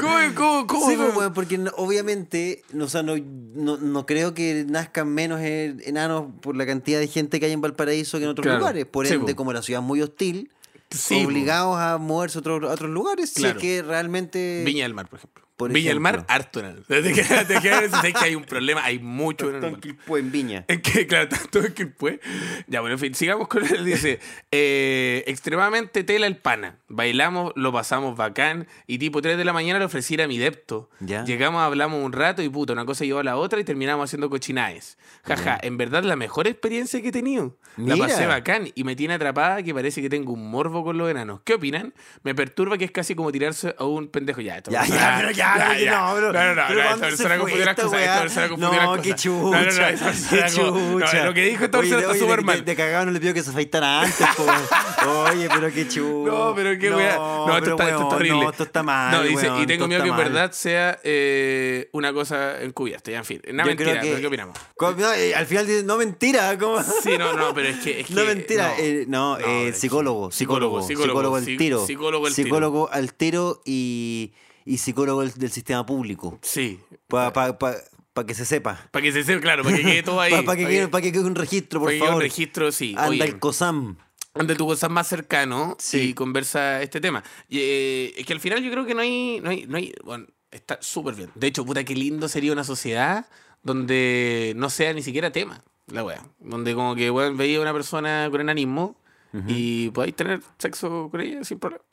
[0.00, 0.88] ¿Cómo, cómo, cómo?
[0.90, 5.40] sí, pues, weón, porque no- obviamente, no, o sea, no, no, creo que nazcan menos
[5.40, 8.58] eh, enanos por la cantidad de gente que hay en Valparaíso que en otros Claro.
[8.60, 8.86] lugares.
[8.86, 10.50] Por ende, como la ciudad es muy hostil,
[10.90, 11.26] Sí, po.
[11.28, 13.32] obligados a moverse a otros, a otros lugares.
[13.34, 13.58] Claro.
[13.58, 14.62] Si es que realmente.
[14.64, 15.44] Viña del Mar, por ejemplo.
[15.68, 19.76] Por Viña del Mar, harto te quedas- sabes que hay un problema, hay mucho en.
[19.76, 20.64] Quilpué en Viña.
[20.68, 22.20] En que, claro, tanto es que fue.
[22.66, 23.84] Ya, bueno, en fin, sigamos con él.
[23.84, 24.20] Dice:
[24.50, 26.76] eh, extremadamente tela el pana.
[26.88, 28.66] Bailamos, lo pasamos bacán.
[28.86, 30.90] Y tipo 3 de la mañana le ofrecí a mi depto.
[31.00, 31.24] Ya.
[31.24, 34.28] Llegamos, hablamos un rato y puta, una cosa llevó a la otra y terminamos haciendo
[34.28, 34.98] cochinaes.
[35.24, 37.56] Jaja, en verdad la mejor experiencia que he tenido.
[37.76, 41.10] La pasé bacán y me tiene atrapada que parece que tengo un morbo con los
[41.10, 41.40] enanos.
[41.44, 41.94] ¿Qué opinan?
[42.22, 44.40] Me perturba que es casi como tirarse a un pendejo.
[44.42, 46.32] Ya, esto Ya, ya, pero ya, pero que no, bro.
[46.32, 48.20] No, no, no, no, ¿cuándo esta se persona fue confundió las cosas.
[48.20, 49.26] Persona confundió No, las qué cosas.
[49.26, 49.94] No, no, no, chucha,
[50.50, 51.24] qué no, chucha.
[51.24, 52.64] Lo que dijo persona está súper mal.
[52.64, 54.46] De, cagado no le pido que se afeitara antes, po.
[55.30, 56.32] Oye, pero qué chulo.
[56.32, 57.16] No, pero qué weá.
[57.16, 58.40] No, esto, está, esto está horrible.
[58.40, 59.12] No, esto está mal.
[59.12, 63.10] No, dice, y tengo esto miedo que en verdad sea eh, una cosa encubierta.
[63.10, 63.42] Ya, en fin.
[63.48, 64.56] Una mentira, ¿qué opinamos?
[65.16, 66.56] Eh, al final dice, no mentira.
[67.02, 68.06] Sí, no, no, pero es que.
[68.12, 68.74] No, mentira.
[69.06, 69.38] no.
[69.38, 71.86] eh, psicólogo, psicólogo, psicólogo, al tiro.
[71.86, 72.46] Psicólogo al tiro.
[72.46, 74.32] Psicólogo al tiro y,
[74.64, 76.38] y psicólogo del, del sistema público.
[76.42, 76.80] Sí.
[77.08, 77.74] Para pa, pa,
[78.12, 78.88] pa que se sepa.
[78.90, 80.42] Para que se sepa, claro, para que quede todo ahí.
[80.44, 82.22] Para que, quede- pa' que quede un registro, por que quede un favor.
[82.22, 82.94] registro, sí.
[82.96, 83.96] Anda Oye, el COSAM.
[84.34, 85.98] ante tu cosa más cercano Sí.
[86.10, 87.22] y conversa este tema.
[87.48, 89.92] Y, eh, es que al final yo creo que no hay, no hay, no hay,
[90.04, 91.30] bueno, está súper bien.
[91.34, 93.26] De hecho, puta, qué lindo sería una sociedad
[93.62, 96.22] donde no sea ni siquiera tema la wea.
[96.40, 98.96] Donde como que weón, veía una persona con enanismo
[99.48, 101.82] y podáis tener sexo con ella sin problema.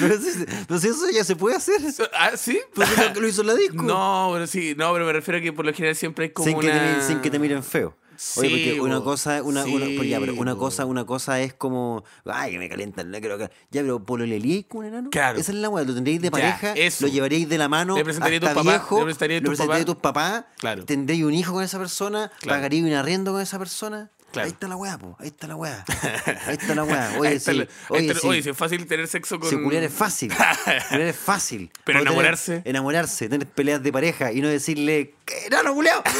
[0.00, 1.76] Pero, si, pero si eso ya se puede hacer.
[2.14, 2.58] ¿Ah, sí?
[2.74, 3.82] Pues lo, lo hizo la disco.
[3.82, 6.48] No, pero sí, no, pero me refiero a que por lo general siempre hay como
[6.48, 7.94] sin, que te, miren- sin que te miren feo.
[8.36, 9.04] Oye, Sí, porque una bo.
[9.04, 10.60] cosa, una, una, Sí, pues ya, pero una bo.
[10.60, 14.64] cosa, una cosa es como, ay, que me calientan, no quiero que- Ya, pero ¿pololelíais
[14.66, 15.10] con un enano?
[15.10, 15.38] Claro.
[15.38, 18.04] Esa es la weá, lo tendríais de pareja, lo llevaríais de la mano Le a
[18.40, 19.42] papás, viejo, le a presentaríais
[19.84, 19.96] papás.
[20.00, 20.84] papás, Claro.
[20.86, 22.56] tendréis un hijo con esa persona, Claro.
[22.58, 24.10] pagaríais un arriendo con esa persona.
[24.36, 24.46] Claro.
[24.46, 25.84] Ahí está la weá, po, ahí está la weá.
[26.46, 27.12] Ahí está la weá.
[27.18, 28.26] Oye, Ahí está sí, la- oye, está- sí.
[28.28, 29.50] oye, si es fácil tener sexo con...
[29.50, 30.32] Si culiar es fácil.
[30.90, 31.70] culiar es fácil.
[31.84, 32.62] Pero tener- enamorarse.
[32.64, 35.48] enamorarse, tener peleas de pareja y no decirle, ¿qué?
[35.50, 36.02] ¡No, no, culiao!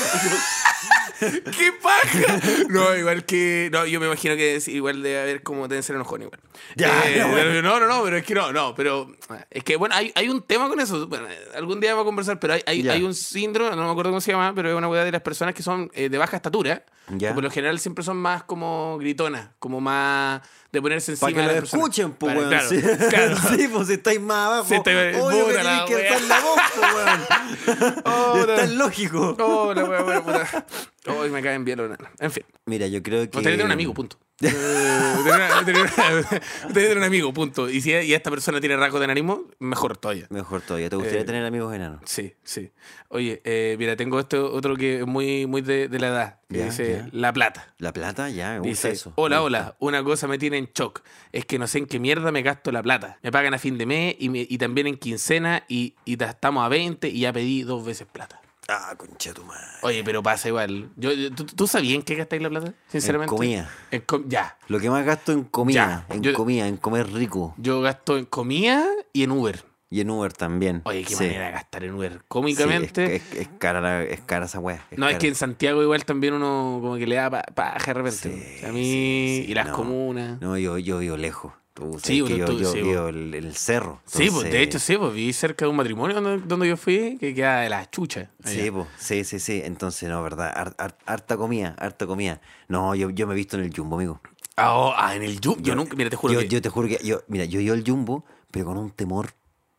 [1.18, 2.40] ¡Qué paja!
[2.68, 3.70] No, igual que.
[3.72, 6.38] No, yo me imagino que es igual de haber como deben ser enojón igual.
[6.74, 7.44] Ya, Eh, ya, bueno.
[7.48, 9.10] pero No, no, no, pero es que no, no, pero.
[9.50, 11.06] Es que bueno, hay, hay un tema con eso.
[11.06, 14.20] Bueno, algún día vamos a conversar, pero hay, hay, un síndrome, no me acuerdo cómo
[14.20, 16.84] se llama, pero es una weá de las personas que son eh, de baja estatura.
[17.08, 17.28] Ya.
[17.28, 21.34] Que por lo general siempre son más como gritonas, como más de ponerse encima Para
[21.34, 21.82] que de lo las personas.
[21.84, 22.48] escuchen, pues, weón.
[22.48, 23.36] Claro, sí, claro.
[23.56, 24.64] Sí, pues si estáis más abajo.
[24.68, 27.96] Sí, estáis- obvio que tenéis que alzar la voz, pues, weón.
[28.04, 29.36] Oh, es la- tan lógico.
[29.38, 30.66] Oh, la puta.
[31.08, 32.08] Oh, me caen bien los enanos.
[32.18, 32.44] En fin.
[32.66, 33.26] Mira, yo creo que.
[33.26, 34.18] Gustaría tener un amigo, punto.
[34.42, 35.48] Eh, gustaría
[36.74, 37.70] tener un amigo, punto.
[37.70, 40.26] Y si y esta persona tiene rasgos de enanismo, mejor todavía.
[40.28, 40.90] Mejor todavía.
[40.90, 42.00] ¿Te gustaría Eh, tener amigos enanos?
[42.04, 42.70] Sí, sí.
[43.08, 46.58] Oye, eh, mira, tengo esto otro que es muy, muy de, de la edad, que
[46.58, 47.08] Ya, dice ya.
[47.12, 47.74] La Plata.
[47.78, 49.12] La plata, ya, me gusta Dice, eso.
[49.16, 51.00] hola, hola, una cosa me tiene en shock,
[51.32, 53.18] es que no sé en qué mierda me gasto la plata.
[53.22, 56.30] Me pagan a fin de mes y, me- y también en quincena y, y ta-
[56.30, 58.40] estamos a 20 y ya pedí dos veces plata.
[58.68, 59.64] Ah, concha tu madre.
[59.82, 60.90] Oye, pero pasa igual.
[60.96, 62.72] Yo, yo- ¿tú, ¿Tú sabías en qué gastáis la plata?
[62.88, 63.28] Sinceramente.
[63.34, 63.70] comida.
[63.92, 64.58] En com- ya.
[64.68, 66.04] Lo que más gasto en comida.
[66.08, 67.54] Ya, en yo- comida, en comer rico.
[67.58, 69.64] Yo gasto en comida y en Uber.
[69.88, 70.82] Y en Uber también.
[70.84, 71.22] Oye, qué Sí.
[71.24, 72.12] manera de gastar en Uber.
[72.14, 73.14] Sí, Cómicamente.
[73.16, 74.84] es, es- es cara la- es cara esa weá.
[74.96, 75.18] no, es cara.
[75.20, 78.58] que en Santiago igual también uno como que le da pa- paja de repente.
[78.60, 79.74] Sí, a mí y las no.
[79.74, 80.40] comunas.
[80.40, 81.52] No, yo, yo vivo lejos.
[81.76, 84.00] Tú Sí, que yo, tú- yo sí, vivo en el, cerro.
[84.06, 87.18] Sí, pues de hecho sí, pues vi cerca de un matrimonio donde, donde yo fui
[87.20, 88.30] que queda de las chuchas.
[88.42, 89.60] Sí, pues, sí, sí, sí.
[89.62, 90.50] Entonces, no, verdad.
[90.56, 92.40] har- har- harta comida, harta comida.
[92.68, 94.22] No, yo, yo me he visto en el jumbo, amigo.
[94.56, 95.60] Ah, oh, ah, en el Jumbo.
[95.60, 96.48] Yo, nunca, mira, te juro Yo, que.
[96.48, 99.32] yo te juro que yo, mira, yo iba al jumbo, pero con un temor,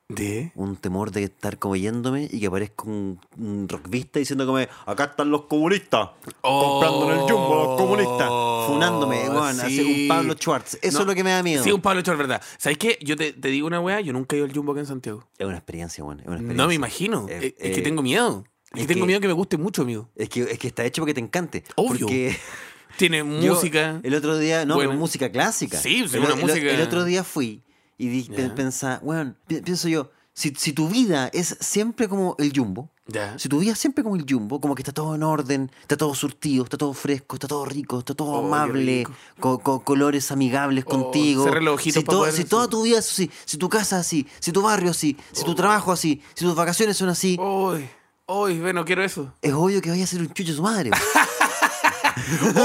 [0.10, 0.54] ¿De?
[0.56, 5.04] un temor de estar como yéndome y que aparezca un, un rockvista diciendo como, acá
[5.04, 8.30] están los comunistas, comprando en el jumbo los comunistas,
[8.68, 10.04] funándome, weón, Oh, sí.
[10.04, 10.78] un Pablo Schwartz.
[10.82, 11.62] Eso No, es lo que me da miedo.
[11.62, 12.42] Sí, un Pablo Chor, verdad.
[12.58, 12.98] ¿Sabes qué?
[13.02, 15.28] Yo te, te digo una weá, yo nunca he ido al Jumbo acá en Santiago.
[15.38, 16.64] Es una experiencia, weón, es una experiencia.
[16.64, 17.26] No me imagino.
[17.30, 18.46] Eh, es, que eh, tengo miedo.
[18.74, 20.10] Es, es que tengo miedo que me guste mucho, amigo.
[20.16, 21.66] Es que, es que está hecho porque te encante.
[21.76, 22.06] Obvio.
[22.08, 22.34] Porque
[22.98, 24.00] Tiene yo música.
[24.04, 25.78] el otro día, no, pero música clásica.
[25.78, 27.62] Sí, el, una el- música- el otro día fui
[27.98, 28.24] y
[28.56, 32.90] pensaba, weón, pi- pienso yo, si, si tu vida es siempre como el jumbo.
[33.38, 35.96] Si tu vida es siempre como el jumbo, como que está todo en orden, está
[35.96, 39.06] todo surtido, está todo fresco, está todo rico, está todo Oh, amable,
[39.40, 41.46] con, colores amigables Oh, contigo.
[41.80, 44.62] si, poder si toda tu vida es así, si tu casa es así, si tu
[44.62, 45.46] barrio así, si Oh.
[45.46, 47.88] tu trabajo así, si tus vacaciones son así, Uy,
[48.28, 49.34] uy, bueno, quiero eso.
[49.42, 50.92] es obvio que vaya a ser un chucho su madre.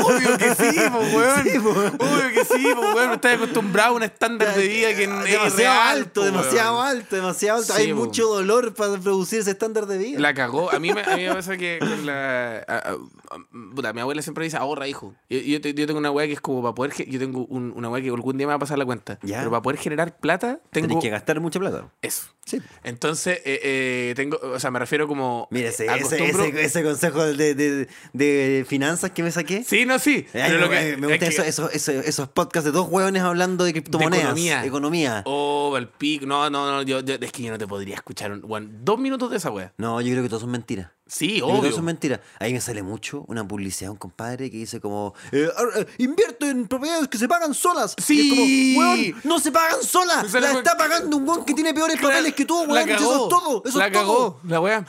[0.05, 1.43] Obvio que sí, po, weón.
[1.45, 1.71] Sí, po.
[1.71, 3.13] Obvio que sí, po, weón.
[3.13, 6.87] Estás acostumbrado a un estándar de vida que es demasiado irreal, alto, po, demasiado weón.
[6.89, 7.73] alto, demasiado alto.
[7.75, 7.99] Sí, Hay po.
[8.01, 10.21] mucho dolor para producir ese estándar de vida.
[10.21, 10.71] La cagó.
[10.73, 12.59] A mí me, a mí me pasa que con la.
[12.67, 15.15] a- a- a- puta, mi abuela siempre dice ahorra, hijo.
[15.31, 16.93] Yo, yo, te- yo tengo una weá que es como para poder.
[17.09, 19.19] Yo tengo un- una weá que algún día me va a pasar la cuenta.
[19.23, 19.39] Ya.
[19.39, 20.89] Pero para poder generar plata, tengo.
[20.89, 21.89] Tenés que gastar mucha plata.
[22.03, 22.23] Eso.
[22.45, 22.61] Sí.
[22.83, 24.39] Entonces, eh, eh, tengo.
[24.43, 25.47] O sea, me refiero como.
[25.51, 29.52] Mira, ese, ese, acostumbro- ese- ese consejo de, de- de finanzas que me saqué.
[29.67, 30.27] Sí, no, sí.
[30.35, 31.73] Ay, pero me, lo que- me gustan es que- esos,
[32.05, 34.19] esos, podcasts de dos hueones hablando de criptomonedas.
[34.25, 34.65] economía.
[34.65, 35.23] Economía.
[35.27, 36.27] Oh, el pico.
[36.27, 36.83] No, no, no.
[36.83, 39.73] Yo, yo- es que yo no te podría escuchar un, dos minutos de esa weá.
[39.77, 40.89] No, yo creo que todos son mentiras.
[41.13, 41.61] Sí, obvio.
[41.61, 42.21] todos son mentiras.
[42.39, 45.47] Ahí me sale mucho una publicidad un compadre que dice como eh,
[45.77, 47.95] eh, invierte en propiedades que se pagan solas.
[48.03, 48.15] Sí.
[48.15, 50.33] Y es como, weón, no se pagan solas.
[50.33, 52.89] La la- está pagando un weón que tiene peores papeles que tú, La weón.
[52.89, 53.03] cagó.
[53.03, 53.63] Eso es todo.
[53.67, 54.03] Eso la es todo.
[54.03, 54.87] cagó, la weá.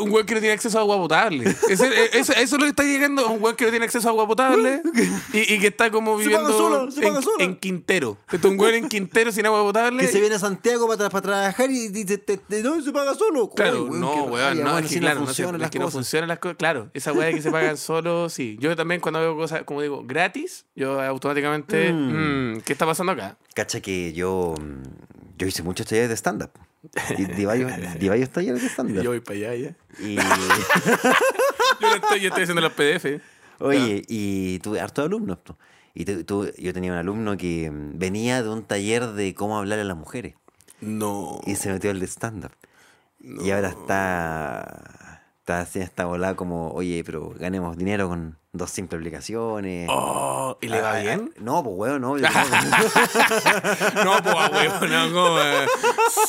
[0.00, 1.50] Un weón que no tiene acceso a agua potable.
[1.68, 1.84] E, eso,
[2.14, 3.28] eso es lo que está llegando.
[3.28, 4.80] Un weón que no tiene acceso a agua potable
[5.34, 7.44] y, y que está como Se paga viviendo sola, se paga en, sola.
[7.44, 8.16] en Quintero.
[8.32, 10.06] Este, un weón en Quintero sin agua potable.
[10.06, 12.22] Que se viene a Santiago para, para trabajar y dice,
[12.64, 13.50] no, se paga solo.
[13.50, 16.28] Claro, Ay, weón, no, weón, no, es que claro, no, es las que no funcionan
[16.28, 16.56] las cosas.
[16.56, 18.56] Claro, esa weá de que se pagan solo, sí.
[18.60, 23.36] Yo también cuando veo cosas, como digo, gratis, yo automáticamente, mm, ¿qué está pasando acá?
[23.54, 24.82] Cacha que yo, mm,
[25.38, 26.50] yo hice muchos talleres de stand-up.
[27.16, 29.02] Di, di varios, di varios talleres de stand-up.
[29.02, 29.76] Yo voy para allá ya.
[30.04, 30.16] Y,
[31.80, 33.20] Yo, no estoy, yo estoy haciendo los PDF.
[33.60, 35.38] oye, y tuve hartos alumnos.
[35.38, 35.58] po.
[35.94, 39.78] Y tu- yo tenía un alumno que mm, venía de un taller de cómo hablar
[39.78, 40.34] a las mujeres.
[40.80, 41.40] No.
[41.46, 42.52] Y se metió al de stand-up.
[43.20, 45.05] Y ahora está,
[45.46, 49.88] está así, está volada como, oye, pero ganemos dinero con dos simples aplicaciones.
[49.92, 51.32] Oh, ¿y le va Ah, ah, bien?
[51.38, 52.18] No, pues weón, no.
[52.18, 52.26] yo-
[54.04, 55.38] No, pues a huevo, no, ¿cómo?
[55.40, 55.66] eh?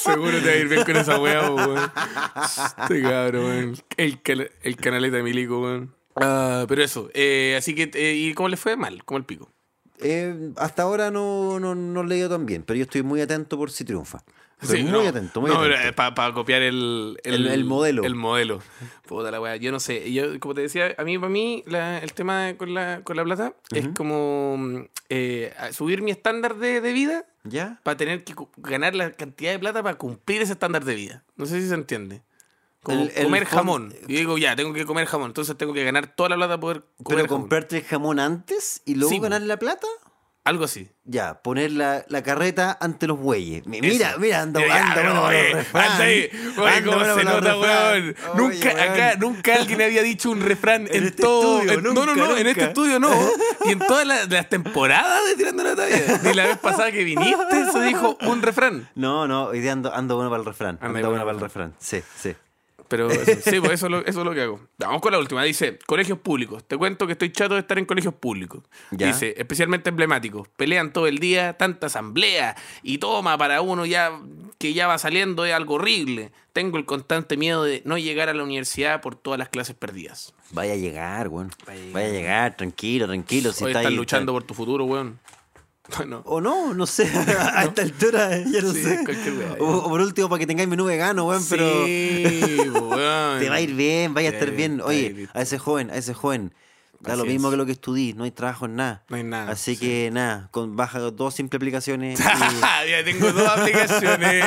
[0.03, 1.91] Seguro te va a ir bien con esa hueá, weón.
[2.79, 3.77] Este cabrón, weón.
[3.97, 5.95] El, cana- el canaleta de Milico, weón.
[6.15, 8.75] Ah, pero eso, eh, así que, eh, ¿y cómo le fue?
[8.77, 9.49] Mal, como el pico.
[9.99, 13.19] Eh, hasta ahora no, no, no le he ido tan bien, pero yo estoy muy
[13.21, 14.19] atento por si triunfa.
[14.59, 15.95] Estoy Sí, muy no, atento, muy no, atento.
[16.15, 18.03] para copiar el, El- el modelo.
[18.03, 18.59] El modelo.
[19.07, 19.55] Puta la weá.
[19.57, 20.11] Yo no sé.
[20.11, 23.23] Yo, como te decía, a mí, para mí, la- el tema con la, con la
[23.23, 27.79] plata es como eh, subir mi estándar de, de vida ¿Ya?
[27.83, 31.23] para tener que ganar la cantidad de plata para cumplir ese estándar de vida.
[31.35, 32.23] No sé si se entiende.
[32.81, 33.93] Como El- el comer jamón.
[34.07, 35.27] Y digo, ya, tengo que comer jamón.
[35.27, 38.81] Entonces tengo que ganar toda la plata para poder comer Pero comprarte el jamón antes
[38.85, 39.87] y luego Sí, ganar la plata.
[40.47, 40.89] Algo así.
[41.03, 43.65] Ya, poner la, la carreta ante los bueyes.
[43.65, 44.19] Mi- Mira, Eso.
[44.19, 46.29] mira, anda, anda bueno oye, anda ahí.
[46.57, 48.15] Oye, cómo se nota, weón.
[48.35, 51.61] Nunca, acá, nunca alguien había dicho un refrán En en, este todo.
[51.61, 53.13] estudio, en- no, no, nunca, no, en este estudio no.
[53.65, 56.19] Y en todas las, las temporadas de Tirando la Talla.
[56.23, 58.89] Ni la vez pasada que viniste se dijo un refrán.
[58.95, 60.77] No, no, hoy día ando, ando bueno para el refrán.
[60.81, 61.73] Anda Ando bueno bueno para el refrán.
[61.79, 62.35] Sí, sí.
[62.87, 64.59] Pero eso, sí, pues eso es, lo, eso es lo que hago.
[64.77, 65.43] Vamos con la última.
[65.43, 66.63] Dice, colegios públicos.
[66.65, 68.63] Te cuento que estoy chato de estar en colegios públicos.
[68.91, 69.07] Ya.
[69.07, 70.47] Dice, especialmente emblemáticos.
[70.57, 74.11] Pelean todo el día, tanta asamblea y toma para uno ya
[74.57, 76.31] que ya va saliendo es algo horrible.
[76.53, 80.33] Tengo el constante miedo de no llegar a la universidad por todas las clases perdidas.
[80.51, 81.51] Vaya a llegar, weón.
[81.67, 81.93] Vaya a llegar.
[81.93, 83.51] Vaya a llegar, tranquilo, tranquilo.
[83.51, 85.19] Si Hoy está están ahí, luchando está- por tu futuro, weón.
[85.97, 87.03] Bueno, O no, no sé.
[87.53, 89.03] a esta altura ya no Sí, sé.
[89.05, 89.33] cualquier.
[89.59, 91.85] O, o por último, para que tengáis menú vegano, weón, pero.
[91.85, 93.39] sí, weón.
[93.39, 94.81] Te va a ir bien, vaya a estar bien.
[94.81, 96.53] Oye, a ese joven, a ese joven.
[96.99, 97.51] Da lo mismo es.
[97.53, 99.03] que lo que estudies, no hay trabajo en nada.
[99.09, 99.81] No hay nada, Así sí.
[99.81, 102.19] que nada, con baja dos simples aplicaciones.
[102.85, 104.45] y- ya tengo dos aplicaciones.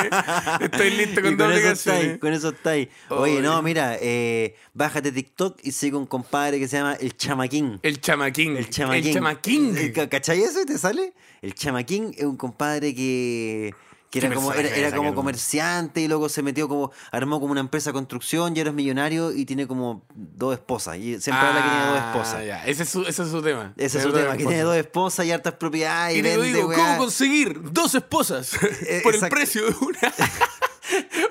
[0.60, 2.02] Estoy listo y con dos aplicaciones.
[2.02, 2.88] estáis, con eso estáis.
[3.08, 7.78] Oye, no, mira, eh, bájate TikTok y sigue un compadre que se llama El Chamaquín.
[7.82, 8.56] El chamaquín.
[8.56, 9.06] El Chamaquín.
[9.08, 9.76] El chamaquín.
[9.76, 10.64] Eh, ¿ca- ¿Cachai eso?
[10.66, 11.12] ¿Te sale?
[11.42, 13.74] El Chamaquín es un compadre que,
[14.10, 17.52] que ¿Qué era como, era, era como comerciante y luego se metió como, armó como
[17.52, 20.96] una empresa de construcción y ahora es millonario y tiene como dos esposas.
[20.96, 22.44] Y siempre habla que tiene dos Ah, esposas.
[22.46, 22.66] ya.
[22.66, 23.72] Ese, es su, ese es su tema.
[23.76, 26.16] Ese es su tema, que tiene dos esposas y hartas propiedades.
[26.16, 26.72] Y, Y le vende, digo.
[26.72, 28.52] ¿cómo conseguir dos esposas
[28.88, 29.98] Eh, por el precio de una?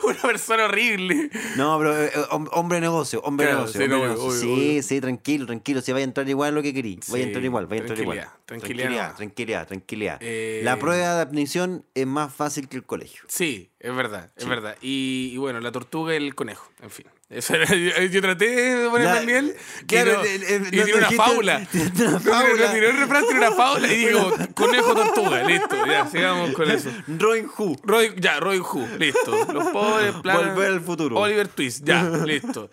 [0.10, 1.30] una persona horrible.
[1.58, 3.80] No, pero eh, hom- hombre de negocio, hombre de Claro, negocio.
[3.80, 4.30] sí, hombre de no, negocio.
[4.30, 4.84] obvio, sí, obvio.
[4.84, 5.82] sí, tranquilo, tranquilo.
[5.82, 6.95] Si vaya a entrar igual lo que querí.
[7.07, 8.18] Vaya a Sí, entrar igual, vaya a entrar igual.
[8.18, 9.16] tranquilidad, tranquilidad tranquilidad, nomás.
[9.18, 10.18] tranquilidad, tranquilidad.
[10.22, 13.24] Eh, La prueba de admisión es más fácil que el colegio.
[13.28, 14.76] Sí, es verdad, es verdad.
[14.82, 17.05] Y, y bueno, la tortuga y el conejo, en fin.
[17.30, 19.55] Eso era- yo, yo traté de ponerme La- al nivel.
[19.86, 21.67] claro, y, no- el- el- y no- tiré no una fábula.
[21.73, 22.65] una No, fábula.
[22.67, 26.71] no, tiré un refrán, tiré una fábula y como, conejo tortuga, listo, ya, sigamos con
[26.71, 26.89] eso.
[27.07, 27.77] Robin Hood.
[27.84, 29.45] Robin, ya, Robin Hood, listo.
[29.53, 31.17] Los pobres, plan, Volver al futuro.
[31.17, 32.71] Oliver Twist, ya, listo.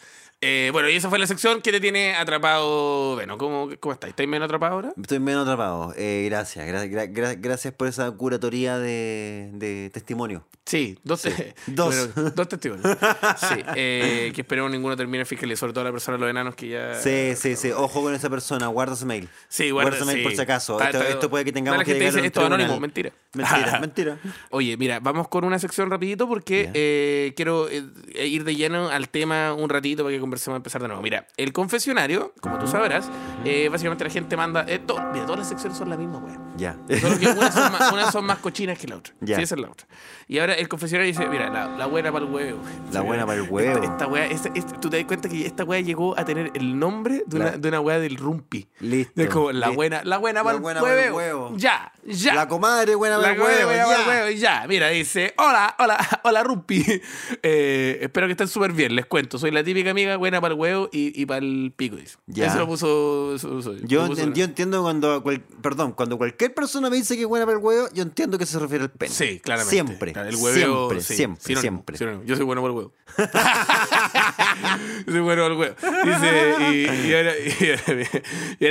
[0.49, 3.15] Eh, bueno, y esa fue la sección que te tiene atrapado.
[3.17, 4.11] Bueno, ¿cómo, cómo estás?
[4.11, 4.93] ¿Estáis menos atrapado ahora?
[5.01, 5.93] Estoy menos atrapado.
[5.97, 10.47] Eh, gracias, gra- gra- gra- gracias por esa curatoría de, de testimonio.
[10.65, 11.23] Sí, dos,
[11.67, 12.13] Dos.
[12.15, 12.97] bueno, dos testimonios.
[13.39, 16.69] Sí, eh, que esperemos ninguno termine fiscalizando, sobre todo la persona de los enanos que
[16.69, 16.95] ya.
[17.01, 17.71] Sí, sí, sí.
[17.73, 18.69] Ojo con esa persona.
[18.69, 19.29] Guarda ese mail.
[19.49, 20.23] Sí, guarda, ese mail sí.
[20.25, 20.75] por si acaso.
[20.75, 23.11] Está- esto, está- esto puede que tengamos que llegar dice esto es anónimo, mentira.
[23.35, 24.19] Mentira, mentira.
[24.51, 27.83] Oye, mira, vamos con una sección rapidito porque eh, quiero eh,
[28.27, 31.03] ir de lleno al tema un ratito para que conversemos a empezar de nuevo.
[31.03, 33.09] Mira, el confesionario, como tú sabrás,
[33.45, 34.65] eh, básicamente la gente manda...
[34.69, 36.57] eh, to- mira, todas las secciones son la misma, weón.
[36.57, 36.77] Ya.
[36.89, 36.95] Que
[37.29, 39.15] unas son, más, unas son más cochinas que la otra.
[39.21, 39.37] Ya.
[39.37, 39.87] Sí, esa es la otra.
[40.29, 42.59] Y ahora el confesionario dice, mira, la, la buena para el huevo.
[42.93, 43.75] La buena para el huevo.
[43.83, 46.51] Esta, esta weá, esta- esta- tú te das cuenta que esta weá llegó a tener
[46.55, 48.69] el nombre de una, La- de una weá del rumpi.
[48.81, 49.75] Listo, Es como la listo.
[49.75, 51.17] buena, la buena para el huevo.
[51.17, 51.53] huevo.
[51.57, 52.35] Ya, ya.
[52.35, 53.67] La comadre buena para el huevo.
[53.67, 54.09] buena ya.
[54.09, 54.65] huevo, ya.
[54.69, 56.85] Mira, dice, hola, hola, hola, Rumpi.
[57.43, 59.39] Eh, espero que estén súper bien, les cuento.
[59.39, 62.17] Soy la típica amiga buena para el huevo y, y para el pico, dice.
[62.27, 62.47] Ya.
[62.47, 63.35] Eso lo puso...
[63.37, 66.91] eso lo puso- Yo, lo puso- ent- yo entiendo cuando, cual- perdón, cuando cualquier persona
[66.91, 69.13] me dice que es buena para el huevo, yo entiendo que se refiere al pene.
[69.13, 69.71] Sí, claramente.
[69.71, 71.99] Siempre, Claro, el hueveo, siempre, sí, siempre, sinónimo, siempre.
[71.99, 72.23] sinónimo.
[72.25, 72.93] Yo soy bueno para el huevo.
[75.07, 75.75] Yo soy bueno para el huevo.
[76.05, 77.33] Dice, y, y ahora,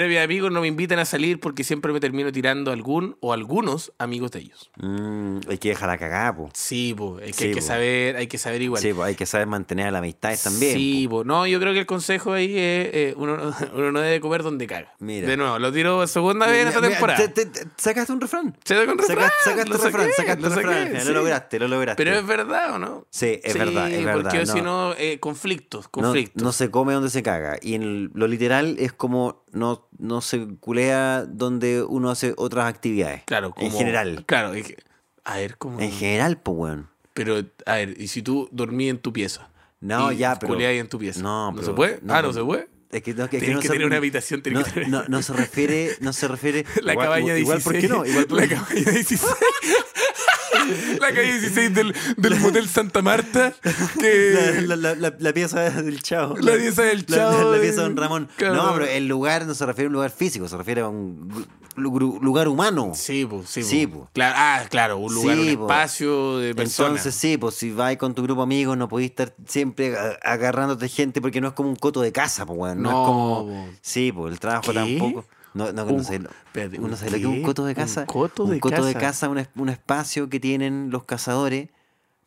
[0.06, 3.18] y, mis amigos no me invitan a salir porque siempre me termino tirando a algún
[3.22, 4.70] o algunos amigos de ellos.
[4.78, 6.50] Mm, hay que dejar la cagada, po.
[6.54, 7.68] Sí, po, es que Sí, hay que po.
[7.68, 8.82] saber, hay que saber igual.
[8.82, 10.74] Sí, po, hay que saber mantener la amistad también.
[10.78, 11.24] Sí, po.
[11.24, 14.44] no, yo creo que el consejo ahí es eh, uno, no- uno no debe comer
[14.44, 14.94] donde caga.
[15.00, 15.28] Mira.
[15.28, 17.18] De nuevo, lo tiro segunda vez en esta temporada.
[17.20, 18.56] te- te- te- sacaste un refrán.
[18.66, 20.88] Refrán, Sacaste, sacaste un refrán, sacaste lo un refrán.
[20.88, 21.02] final.
[21.02, 21.08] sí.
[21.08, 22.04] Lo lograste, lo lograste.
[22.04, 23.08] Pero es verdad o no?
[23.10, 24.22] Sí, es verdad, es verdad.
[24.24, 24.54] Porque no.
[24.54, 26.44] si no, eh, conflictos, No, conflictos.
[26.44, 27.58] no se come donde se caga.
[27.62, 32.66] Y en el- lo literal es como no, no se culea donde uno hace otras
[32.68, 33.24] actividades.
[33.26, 34.24] Claro, como, En general.
[34.26, 34.78] Claro, es que-
[35.24, 35.80] a ver, ¿cómo?
[35.80, 36.90] En general, pues, weón.
[37.14, 39.50] Pero, a ver, ¿y si tú dormís en tu pieza?
[39.86, 40.54] No, y ya, pero.
[40.54, 41.22] culeáis en tu pieza?
[41.22, 42.00] No, ¿No pero- se puede?
[42.10, 42.68] ah, ¿no pues, se puede?
[42.92, 45.04] Es que, no, que Tienes no que se- tener una habitación, no, que tener- no,
[45.08, 46.66] no se refiere, no se refiere.
[46.82, 47.64] La igual, cabaña igual, 16.
[47.64, 48.06] ¿por qué no?
[48.06, 49.22] Igual, ¿por la cabaña 16.
[51.00, 53.54] la calle 16 del, del motel Santa Marta.
[54.00, 54.62] Que...
[54.66, 56.38] La, la, la, la pieza del chavo.
[56.38, 58.30] La pieza del Chavo, La, pieza de Don Ramón.
[58.38, 58.56] claro.
[58.56, 61.46] No, pero el lugar no se refiere a un lugar físico, se refiere a un
[61.76, 62.92] lugar humano.
[62.96, 64.02] Sí, pues, sí, Sí, po.
[64.02, 64.10] po.
[64.14, 66.92] Claro, ah, claro, un lugar, Sí, un espacio de personas.
[66.92, 70.88] Entonces sí, pues si vas con tu grupo de amigos no podés estar siempre agarrándote
[70.90, 72.82] gente porque no es como un coto de casa, pues weón.
[72.82, 73.70] No, No, es como...
[73.82, 74.98] Sí, pues el trabajo ¿Qué?
[75.00, 75.26] tampoco.
[75.54, 77.72] No, no, Un- no sé, espérate, uno ¿un sabe lo que es un coto de
[77.72, 78.06] ¿Un casa.
[78.06, 79.06] coto de coto de casa?
[79.06, 81.70] casa, un, un espacio que tienen los cazadores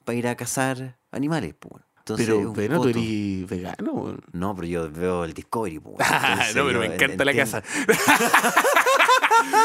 [0.05, 1.73] para ir a cazar animales, pues.
[1.75, 1.85] weón.
[2.15, 4.17] Entonces, pero, tú eres vegano.
[4.33, 5.97] No, pero yo veo el Discovery, pues.
[6.55, 7.63] no, pero me encanta la casa.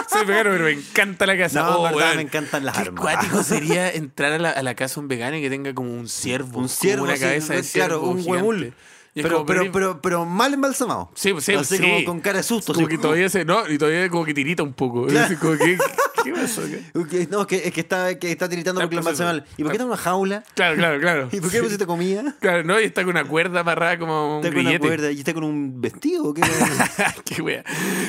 [0.10, 1.62] Soy vegano, pero me encanta la casa.
[1.64, 2.16] No, Oh, verdad, weón.
[2.18, 3.02] me encantan las Qué armas.
[3.02, 5.92] cuático sería entrar a la, a la casa de un vegano y que tenga como
[5.94, 6.60] un ciervo.
[6.60, 8.74] Un ciervo, una sí, cabeza de claro, ciervo un gigante.
[9.14, 11.12] Pero, pero, pero, pero mal embalsamado.
[11.14, 11.84] Sí, pues sí, Así sí.
[11.84, 12.74] como con cara de susto.
[12.74, 13.46] Como así que todavía se.
[13.46, 15.06] No, y todavía como que tirita un poco.
[15.06, 15.28] Claro.
[15.28, 15.78] Así como que,
[16.24, 16.62] ¿Qué pasó
[17.30, 19.46] No, es que, es que está, que está tiritando porque lo mal.
[19.58, 20.44] ¿Y por qué está en una jaula?
[20.56, 21.30] Claro, claro, claro.
[21.32, 22.36] ¿Y por qué le pusiste comida?
[22.40, 25.20] Claro, no, y está con una cuerda amarrada como un Está con una cuerda y
[25.20, 26.24] está con un vestido.
[26.26, 26.42] ¿o ¿Qué?
[27.26, 27.64] Qué wea.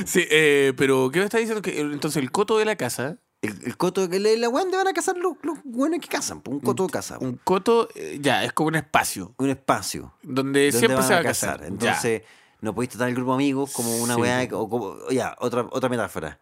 [0.04, 1.62] Sí, eh, pero ¿qué me está diciendo?
[1.62, 4.92] Que entonces el coto de la casa, el, el coto, que la weón van a
[4.92, 6.42] cazar los, los buenos que cazan.
[6.46, 7.18] Un coto de casa.
[7.20, 10.14] un coto eh, ya es como un espacio Un espacio.
[10.22, 11.50] donde, donde siempre van se va a casar.
[11.58, 11.66] cazar.
[11.68, 12.22] Entonces,
[12.60, 14.48] no podéis tratar el grupo de amigos como una Sí, weá.
[14.52, 16.38] O como, ya, otra, otra metáfora.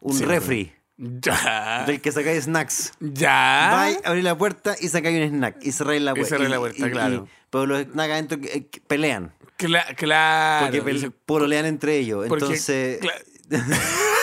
[0.00, 1.84] Un Sí, refri ya.
[1.86, 2.92] del que sacáis snacks.
[3.00, 3.70] Ya.
[3.72, 5.56] Vais, abrís la puerta y sacáis un snack.
[5.62, 6.28] Y cerráis la Y puerta.
[6.28, 7.28] cerráis la puerta, claro.
[7.50, 9.32] pero los snacks adentro eh, pelean.
[9.58, 10.82] Cla- claro.
[10.82, 12.26] Porque pololean entre ellos.
[12.28, 13.00] Porque, Entonces.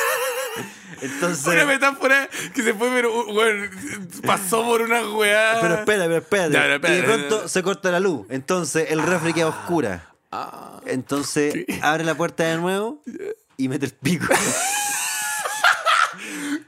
[1.01, 3.69] entonces una metáfora que se fue, pero uh, bueno,
[4.25, 5.57] pasó por una weá.
[5.61, 6.53] pero espera, pero espérate.
[6.53, 8.25] Ya, pero espera, y de pronto se corta la luz.
[8.29, 10.07] Entonces el refri queda oscura.
[10.31, 13.01] Ah, Entonces abre la puerta de nuevo
[13.57, 14.27] y mete el pico.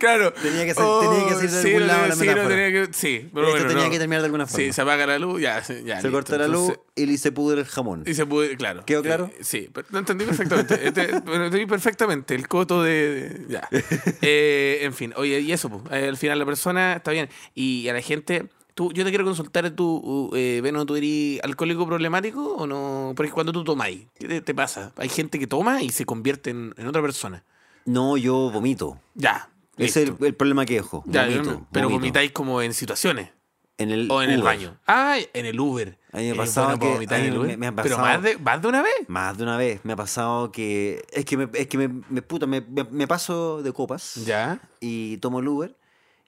[0.04, 0.34] claro.
[0.34, 2.56] Tenía que ser- tenía que ser de algún lado la sí, no, metáfora.
[2.56, 3.90] tenía que, sí, pero bueno, tenía no.
[3.90, 4.66] que terminar de alguna forma.
[4.66, 6.12] Sí, se apaga la luz, ya, sí, ya se listo.
[6.12, 8.04] corta la luz Entonces- y se pudre el jamón.
[8.06, 8.84] Y se puede, claro.
[8.86, 9.30] ¿Quedó claro?
[9.34, 10.88] Eh, sí, pero lo entendí perfectamente.
[10.88, 12.36] Este, lo entendí perfectamente.
[12.36, 13.30] El coto de.
[13.30, 13.68] de- ya.
[14.22, 17.30] Eh, en fin, oye, y eso, pues, al final la persona está bien.
[17.56, 18.48] Y a la gente.
[18.76, 23.14] Tú, yo te quiero consultar, tú, eh, Beno, ¿tú eres alcohólico problemático o no?
[23.16, 24.92] Porque cuando tú tomáis, ¿qué te, te pasa?
[24.98, 27.44] Hay gente que toma y se convierte en, en otra persona.
[27.86, 29.00] No, yo vomito.
[29.14, 29.48] Ya.
[29.78, 31.04] Ese es el, el problema que dejo.
[31.08, 32.00] Ya, Vomito, pero vomito.
[32.02, 33.30] vomitáis como en situaciones
[33.78, 34.46] En el o en el Uber.
[34.46, 34.78] baño.
[34.86, 35.98] Ah, en el Uber.
[36.12, 37.48] A mí me ha ¿Es pasado que- vomitar en el Uber?
[37.50, 38.94] me- me ha Pero pasado- más de, más de una vez.
[39.08, 41.04] Más de una vez me ha pasado que.
[41.12, 42.62] Es que me, es que me, me- puta, me,
[43.08, 44.60] paso de copas Ya.
[44.80, 45.76] y tomo el Uber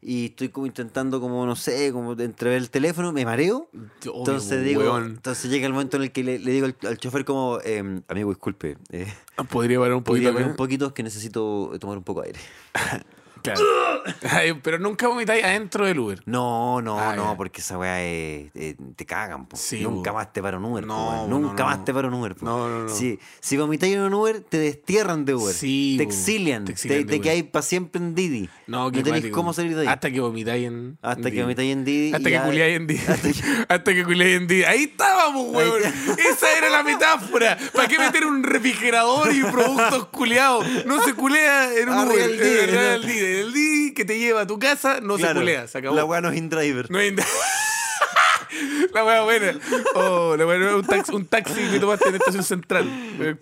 [0.01, 3.69] y estoy como intentando, como no sé, como entrever el teléfono, me mareo.
[3.73, 5.05] Obvio, Entonces digo, weón.
[5.05, 8.01] entonces llega el momento en el que le, le digo al, al chofer como, em,
[8.07, 9.11] amigo, disculpe, eh,
[9.49, 10.33] Podría parar un podría poquito.
[10.33, 10.51] parar acá?
[10.51, 12.39] un poquito, es que necesito tomar un poco de aire.
[13.53, 14.59] Claro.
[14.63, 16.21] Pero nunca vomitáis adentro del Uber.
[16.25, 17.37] No, no, Ah, no, ya.
[17.37, 19.55] porque esa weá eh, te cagan, po.
[19.57, 20.17] Sí, Nunca po.
[20.17, 21.83] más te para un Uber, No, Nunca no, más no.
[21.83, 22.45] te para un Uber, po.
[22.45, 22.89] No, no, no.
[22.89, 25.53] Si, si vomitáis en un Uber, te destierran de Uber.
[25.53, 26.63] Sí, te exilian.
[26.65, 28.49] Te Te, exilian de te quedáis para siempre en Didi.
[28.67, 29.87] No, tenéis cómo salir de ahí.
[29.87, 30.97] Hasta que vomitáis en.
[31.01, 31.41] Hasta en que Didi.
[31.41, 32.13] vomitáis en Didi.
[32.13, 32.99] Hasta que culiáis en Didi.
[33.07, 34.63] hasta que- Hasta que culiáis en Didi.
[34.63, 35.81] Ahí estábamos, weón.
[35.83, 37.57] Esa era la metáfora.
[37.73, 40.65] ¿Para qué meter un refrigerador y productos culiados?
[40.85, 42.29] No se culea en un Arriba Uber.
[42.31, 45.67] el Didi, El Didi que te lleva a tu casa no Claro, se culea.
[45.67, 45.95] Se acabó.
[45.95, 46.89] La weá no es in-driver.
[46.91, 47.27] No hay nada.
[48.93, 49.59] La wea buena.
[49.95, 52.87] Oh, la wea, un, taxi, un taxi que tomaste en la estación central.
[53.19, 53.35] Es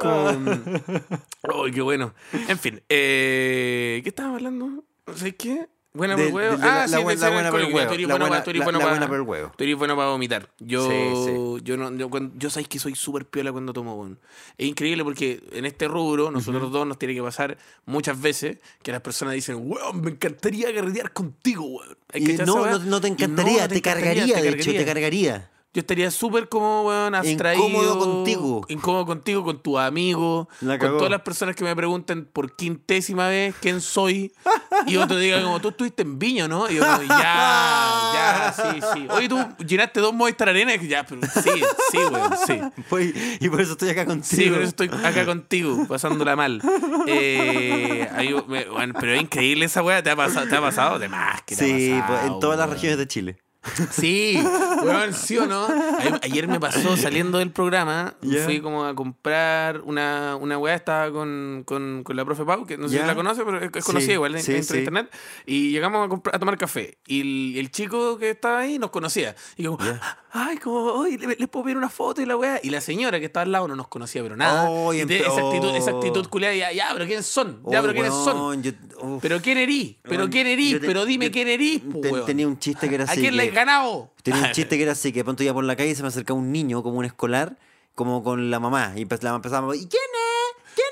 [1.43, 2.13] Oh, qué bueno.
[2.47, 4.83] En fin, eh, ¿qué estábamos hablando?
[5.15, 5.67] ¿Sabes qué?
[5.95, 6.57] Buena por huevo.
[6.63, 7.87] ah, sí, la buena- por huevo.
[7.87, 10.49] Tú eres bueno buena- para- tú eres bueno para- vomitar.
[10.59, 14.09] Yo, Sí, yo no, yo, cuando- yo sabéis que soy súper piola cuando tomo.
[14.57, 18.91] Es increíble porque en este rubro, nosotros dos nos tiene que pasar muchas veces que
[18.91, 21.97] las personas dicen, weón, me encantaría carretear contigo, weón.
[22.11, 25.49] ¿Hay Y cachado no, no, no te encantaría, no te, cargaría, de hecho, te cargaría.
[25.73, 27.67] Yo estaría súper como, weón, abstraído.
[27.67, 28.65] Incómodo contigo.
[28.67, 30.47] Incómodo contigo, con tus amigos.
[30.59, 34.31] Con todas las personas que me preguntan por quintésima vez quién soy.
[34.85, 36.69] y otro diga como, tú estuviste en Viña, ¿no?
[36.69, 39.07] Y yo como, ya, ya, sí, sí.
[39.09, 40.75] Oye, tú llenaste dos Movistar Arena.
[40.75, 42.61] Y Ya, pero sí, sí, weón, sí.
[42.87, 44.43] Pues, y por eso estoy acá contigo.
[44.43, 46.61] Sí, por eso estoy acá contigo, pasándola mal.
[47.07, 48.07] Eh,
[48.45, 50.03] bueno, pero es increíble esa weá.
[50.03, 50.47] ¿Te ha pasado?
[50.47, 50.99] ¿Te ha pasado?
[50.99, 53.37] De más que te ha Sí, pues, en todas las regiones de Chile.
[53.91, 54.37] Sí,
[54.83, 55.63] weón, sí o no.
[55.65, 58.43] A- Ayer me pasó saliendo del programa, Ya.
[58.43, 62.77] fui como a comprar una, una weá, estaba con, con, con la profe Pau, que
[62.77, 64.77] no sé si la conoce, pero es, Sí, conocida igual sí, dentro de sí.
[64.79, 65.11] internet.
[65.45, 66.97] Y llegamos a, comprar- a tomar café.
[67.07, 69.35] Y el, el chico que estaba ahí nos conocía.
[69.57, 69.77] Y como,
[70.31, 72.59] ay, como, oye, ¿le- les puedo pedir una foto y la weá.
[72.63, 74.69] Y la señora que estaba al lado no nos conocía, pero nada.
[74.69, 75.97] Oh, y de- esa actitud, esa oh.
[75.97, 77.61] actitud culiada, ya, ya, pero ¿quiénes son?
[77.69, 78.61] Ya, Oh, pero ¿quiénes son?
[78.63, 78.71] yo-.
[79.21, 79.99] Pero ¿quién erí?
[80.03, 80.77] Pero ¿quién erí?
[80.79, 81.83] Pero dime quién erí.
[82.25, 83.21] Tenía un chiste que era ¿A así.
[83.21, 84.11] quién le que- ganado?
[84.23, 86.01] Tenía un chiste que era así, que de pronto iba por la calle y se
[86.01, 87.57] me acercaba un niño, como un escolar,
[87.95, 88.93] como con la mamá.
[88.95, 90.73] Y empe- la mamá empezaba, ¿y quién es?
[90.75, 90.87] ¿Quién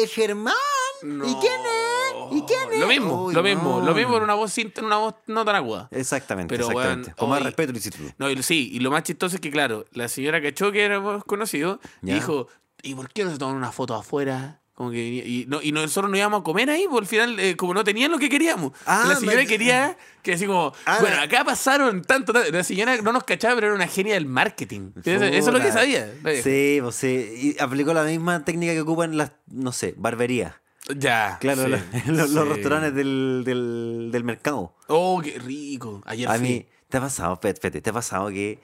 [0.00, 0.02] es?
[0.02, 0.54] El Germán.
[1.02, 2.32] ¿Y quién es?
[2.32, 2.80] ¿Y quién es?
[2.80, 3.86] Lo mismo, Uy, lo mismo, no.
[3.86, 5.88] lo mismo en una voz sin, en una voz no tan aguda.
[5.92, 7.08] Exactamente, Pero, exactamente.
[7.10, 8.10] weón, Con más hoy- respeto lo hiciste tú.
[8.18, 11.24] No, y, sí, y lo más chistoso es que, claro, la señora cachó que éramos
[11.24, 12.14] conocidos Ya.
[12.14, 12.48] dijo,
[12.82, 14.60] ¿y por qué no se toman una foto afuera?
[14.76, 17.56] Como que, y, no, y nosotros no íbamos a comer ahí, porque al final, eh,
[17.56, 18.72] como no tenían lo que queríamos.
[18.84, 22.52] Ah, la señora me- quería que así como, Ah, bueno, acá pasaron tanto, tanto.
[22.52, 24.90] La señora no nos cachaba, pero era una genia del marketing.
[25.02, 26.12] Eso, eso es lo que sabía.
[26.42, 27.54] Sí, pues sí.
[27.56, 30.52] Y aplicó la misma técnica que ocupan las, no sé, barberías.
[30.94, 31.38] Ya.
[31.40, 32.52] Claro, sí, los, los- los sí.
[32.52, 34.76] restaurantes del, del, del mercado.
[34.88, 36.02] Oh, qué rico.
[36.04, 36.48] Ayer A fui.
[36.48, 38.60] mí, ¿te ha pasado, espérate, te ha pasado que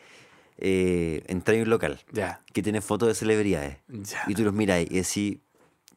[0.58, 2.42] eh, entras en un local Ya.
[2.52, 4.24] que tiene fotos de celebridades Ya.
[4.26, 5.38] y tú los miras y decís,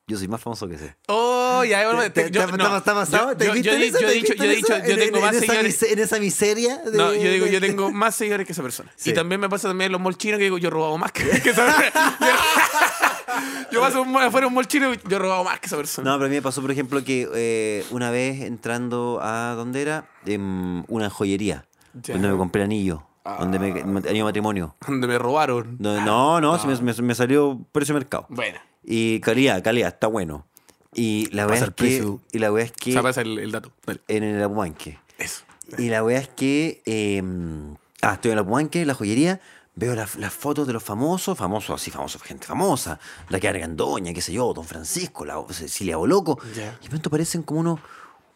[0.08, 0.96] yo soy más famoso que ese?
[1.08, 3.32] Oh, ya, bueno, ¿Te, te- yo- no, ha pasado?
[3.32, 3.98] yo- ¿Te yo- viste yo en he eso?
[3.98, 4.86] dicho- yo he ¿Te dicho, yo he en dicho, eso?
[4.86, 5.84] yo En- tengo en más esa seguidores.
[5.84, 6.78] En esa miseria.
[6.78, 8.92] de- No, yo digo, yo tengo más seguidores que esa persona.
[8.96, 9.10] Sí.
[9.10, 11.24] Y también me pasa también en los molchinos que digo, yo he robado más que,
[11.44, 12.18] que esa persona.
[13.72, 16.10] yo paso un- afuera un molchino y yo he robado más que esa persona.
[16.12, 19.82] No, pero a mí me pasó, por ejemplo, que eh, una vez entrando a, ¿dónde
[19.82, 20.08] era?
[20.26, 23.08] Em, una joyería, donde me compré anillo,
[23.40, 24.76] donde me, me- anillo matrimonio.
[24.88, 25.78] Donde me robaron.
[25.80, 28.28] No, no, no, si me, me- me salió precio mercado.
[28.30, 28.60] Bueno.
[28.86, 30.46] Y calidad, calidad, está bueno.
[30.94, 32.22] Y la Pasa es que, precio.
[32.32, 33.72] y la wea es O que sea, pasa el, el dato.
[33.86, 34.00] Dale.
[34.08, 35.00] en el Apumanque.
[35.18, 35.44] Eso.
[35.78, 39.42] Y la wea es que em, ah, estoy en el Apumanque, en la joyería,
[39.76, 44.14] veo las, las fotos de los famosos, famosos, así famosos, gente famosa, la que Argandoña,
[44.14, 46.40] qué sé yo, Don Francisco, la Cecilia Boloco.
[46.56, 46.78] Ya.
[46.80, 47.80] Y de pronto parecen como unos,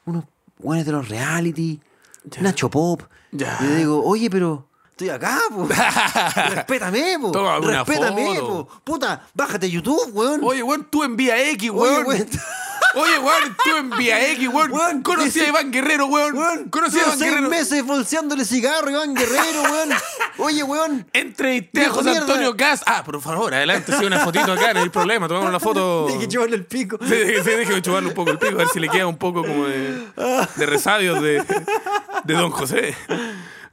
[0.06, 0.26] unos
[0.58, 1.80] buenos de los reality,
[2.42, 3.04] Nacho Pop.
[3.32, 3.58] Ya.
[3.62, 4.68] Y yo digo, oye, pero
[5.00, 5.68] estoy acá, po.
[6.56, 7.32] respétame, po.
[7.32, 8.68] Toma una respétame, foto.
[8.68, 8.82] po.
[8.84, 10.42] Puta, bájate YouTube, weón.
[10.44, 12.30] Oye, weón, tú envía X, Oye, weón.
[12.96, 14.72] Oye, weón, tú envía X, weón.
[14.80, 16.36] Weón, Conocí a Iván Guerrero, weón.
[16.38, 17.50] Weón, Conocí a Iván seis Guerrero.
[17.50, 19.90] meses bolseándole cigarro Iván Guerrero, weón.
[20.40, 21.08] Oye, weón.
[21.14, 22.26] Entrevisté a José mierda.
[22.26, 22.82] Antonio Gas.
[22.86, 25.28] Ah, por favor, adelante, sí, una fotito acá, no hay problema.
[25.28, 26.08] Tomamos una foto.
[26.20, 26.98] Que chuparle el pico.
[27.02, 29.18] Sí, sí, sí, déjeme chuparle un poco el pico, a ver si le queda un
[29.18, 30.08] poco como de,
[30.56, 31.44] de resabios de,
[32.24, 32.96] de Don José.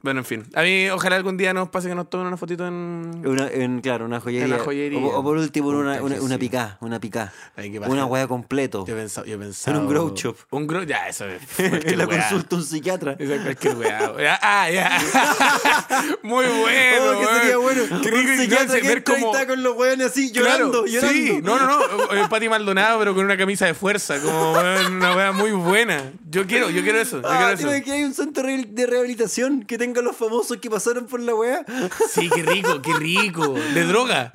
[0.07, 0.45] Bueno, en fin.
[0.55, 3.21] A mí, ojalá algún día nos pase que nos tomen una fotito en.
[3.25, 4.45] Una, en, claro, una joyería.
[4.45, 4.99] En la joyería.
[4.99, 7.33] O, o por último, una, que una, una picá, una picá.
[7.87, 8.85] Una hueá completo.
[8.87, 9.27] Yo he pensado.
[9.27, 10.37] Yo En un grow shop.
[10.51, 10.83] Un grow.
[10.83, 11.41] Ya, eso es.
[11.97, 12.21] La weá.
[12.21, 13.17] consulta un psiquiatra.
[13.19, 14.39] Eso es cualquier weá.
[14.41, 14.97] Ah, ya.
[16.23, 17.11] Muy bueno.
[17.11, 17.81] oh, que sería bueno.
[18.01, 19.33] Qué un psiquiatra que ver cómo.
[19.35, 21.13] está con los hueones así, Claro, llorando, llorando.
[21.13, 22.13] Sí, no, no, no.
[22.13, 24.21] Eh, Pati Maldonado, pero con una camisa de fuerza.
[24.21, 26.13] Como una weá muy buena.
[26.29, 27.21] Yo quiero, yo quiero eso.
[27.21, 27.85] Yo Ah, quiero ¿te eso.
[27.85, 31.65] que hay un centro de rehabilitación que tenga los famosos que pasaron por la weá?
[32.09, 33.53] Sí, qué rico, qué rico.
[33.73, 34.31] De droga.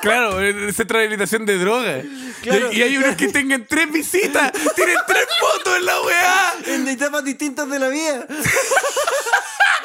[0.00, 0.38] Claro,
[0.72, 2.02] centro de rehabilitación de droga.
[2.42, 2.72] Claro.
[2.72, 4.52] Y hay unos que tengan tres visitas.
[4.74, 6.54] Tienen tres fotos en la weá.
[6.66, 8.26] En etapas distintas de la vida.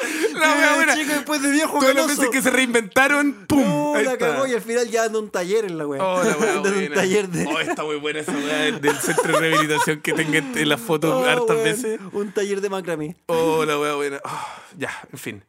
[0.00, 0.27] Que weá de
[0.76, 0.94] buena.
[0.94, 2.20] chico después de viejo Todas las canoso.
[2.22, 3.60] veces que se reinventaron, ¡pum!
[3.64, 4.32] No, Ahí la está.
[4.34, 6.02] cagó y al final ya anda un taller en la weá.
[6.04, 6.94] Oh, la Anda en un buena.
[6.94, 7.46] taller de.
[7.46, 11.12] Oh, está muy buena esa weá del centro de rehabilitación que tenga en las fotos
[11.12, 12.00] Oh, hartas weón, veces.
[12.12, 13.16] Un taller de macramé.
[13.26, 14.20] Oh, la weá buena.
[14.24, 15.44] Oh, ya, en fin.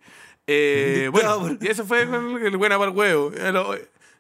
[0.47, 3.31] Eh, bueno, y eso fue con el buena para el huevo.
[3.35, 3.75] Eh, lo-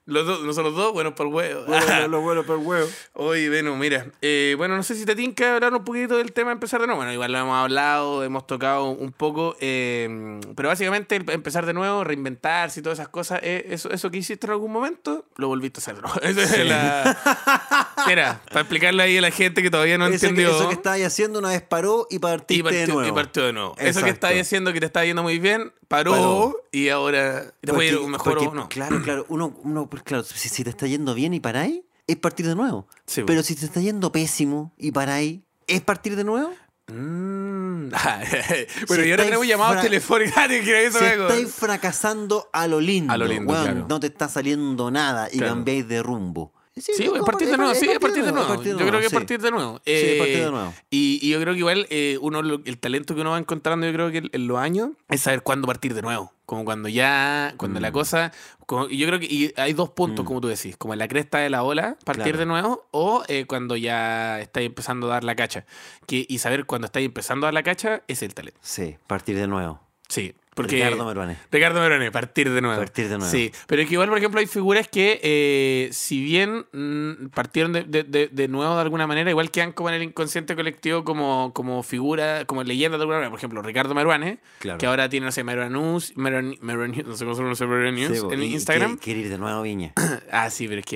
[0.09, 1.63] Los dos, nosotros dos, buenos para el huevo.
[1.67, 2.87] Bueno, lo bueno por huevo.
[3.13, 4.07] Oye, bueno, mira.
[4.21, 6.97] eh, bueno, no sé si te tinca hablar un poquito del tema empezar de nuevo.
[6.99, 9.55] Bueno, igual lo hemos hablado, hemos tocado un poco.
[9.59, 14.09] eh, pero básicamente el empezar de nuevo, reinventarse y todas esas cosas, eh, eso, eso
[14.11, 15.95] que hiciste en algún momento, lo volviste a hacer.
[16.23, 20.27] Esa es la- Mira, para explicarle ahí a la gente que todavía no eso, que,
[20.27, 20.49] entendió.
[20.55, 23.07] eso que estabas haciendo una vez paró y partiste Y partió, de nuevo.
[23.09, 23.71] y partió de nuevo.
[23.73, 24.07] Eso que Exacto.
[24.13, 26.55] estabas haciendo que te estaba yendo muy bien, paró, Paró.
[26.71, 28.69] y ahora te puede ir mejor porque, o no.
[28.69, 29.25] Claro, claro.
[29.29, 32.87] Uno, uno claro, si, si te está yendo bien y paráis, es partir de nuevo.
[33.05, 36.51] Sí, Pero si te está yendo pésimo y paráis, ¿es partir de nuevo?
[36.87, 37.89] Mm.
[38.87, 40.33] bueno, Si y ahora tenemos llamados telefónicos.
[40.37, 43.85] Ah, Si estáis fracasando a lo lindo, A lo lindo, weón, claro.
[43.87, 45.53] no te está saliendo nada y Claro.
[45.53, 46.53] cambiáis de rumbo.
[46.79, 48.63] Sí, es partir de nuevo, sí, partir de nuevo.
[48.63, 49.15] Yo creo que es sí.
[49.15, 49.81] partir de nuevo.
[49.85, 50.73] Sí, es partir Eh, de nuevo.
[50.89, 53.93] Y, y yo creo que igual eh, uno el talento que uno va encontrando, yo
[53.93, 56.33] creo que en los años, es saber cuándo partir de nuevo.
[56.45, 57.83] Como cuando ya, cuando Mm.
[57.83, 58.31] la cosa.
[58.65, 61.07] como- y yo creo que y hay dos puntos, como tú decís, como en la
[61.07, 62.37] cresta de la ola, partir Claro.
[62.39, 65.65] de nuevo, o eh, cuando ya estáis empezando a dar la cacha.
[66.05, 68.59] Que, y saber cuando estáis empezando a dar la cacha es el talento.
[68.61, 69.79] Sí, partir de nuevo.
[70.07, 70.33] Sí.
[70.63, 71.37] Porque, Ricardo Meruane.
[71.51, 72.77] Ricardo Merone, partir de nuevo.
[72.77, 73.31] Partir de nuevo.
[73.31, 77.71] Sí, pero es que igual, por ejemplo, hay figuras que, eh, si bien mm, partieron
[77.73, 81.03] de, de- de- de nuevo de alguna manera, igual quedan como en el inconsciente colectivo
[81.03, 83.29] como, como figura, como leyenda de alguna manera.
[83.29, 84.77] Por ejemplo, Ricardo Meruane, Claro.
[84.79, 85.69] que ahora tiene, no sé, Meruane
[86.15, 88.97] Meruane, Meruane News, no sé cómo se pronuncia Meruane News, Sí, en y- y Instagram.
[88.97, 89.93] Quiere, quiere ir de nuevo a Viña.
[90.31, 90.95] Ah, sí, pero es que.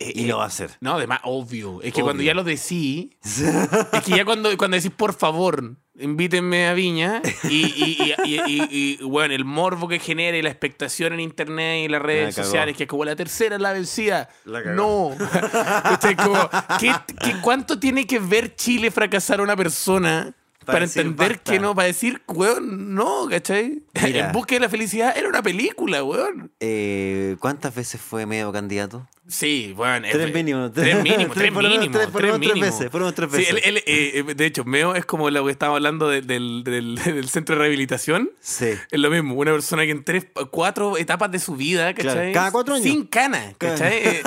[0.00, 0.70] Eh, y eh, lo va a hacer.
[0.80, 1.80] No, además, obvio.
[1.82, 2.04] Es que Obvio.
[2.04, 7.20] cuando ya lo decís, es que ya cuando, cuando decís, por favor, invítenme a Viña,
[7.44, 12.34] y, y, bueno, el morbo que genera y la expectación en internet y las redes
[12.44, 14.28] sociales, que es como la tercera es la vencida.
[14.76, 15.10] No.
[15.82, 16.16] ¿Cachai?
[16.16, 16.48] Como,
[16.80, 16.92] ¿qué,
[17.22, 20.32] qué- cuánto tiene que ver Chile fracasar a una persona?
[20.72, 21.52] Para decir, entender basta.
[21.52, 23.82] que no, para decir, weón, no, ¿cachai?
[24.02, 24.26] Mira.
[24.26, 26.50] En busca de la felicidad era una película, weón.
[26.60, 29.06] Eh, ¿Cuántas veces fue medio candidato?
[29.30, 30.06] Sí, bueno.
[30.06, 30.70] es- Tres mínimo.
[30.72, 31.98] Tres mínimo, Tres mínimo.
[31.98, 32.60] tres- tres tres mínimo.
[32.62, 33.50] veces, menos tres Sí, veces.
[33.52, 36.64] él- él, eh, eh, de hecho, Meo es como lo que estábamos hablando de- del,
[36.64, 38.30] del, del centro de rehabilitación.
[38.40, 38.70] Sí.
[38.90, 42.12] Es lo mismo, una persona que en tres, cuatro etapas de su vida, ¿cachai?
[42.14, 42.84] Claro, cada cuatro años.
[42.86, 43.98] Sin cana, ¿cachai?
[43.98, 44.22] Eh,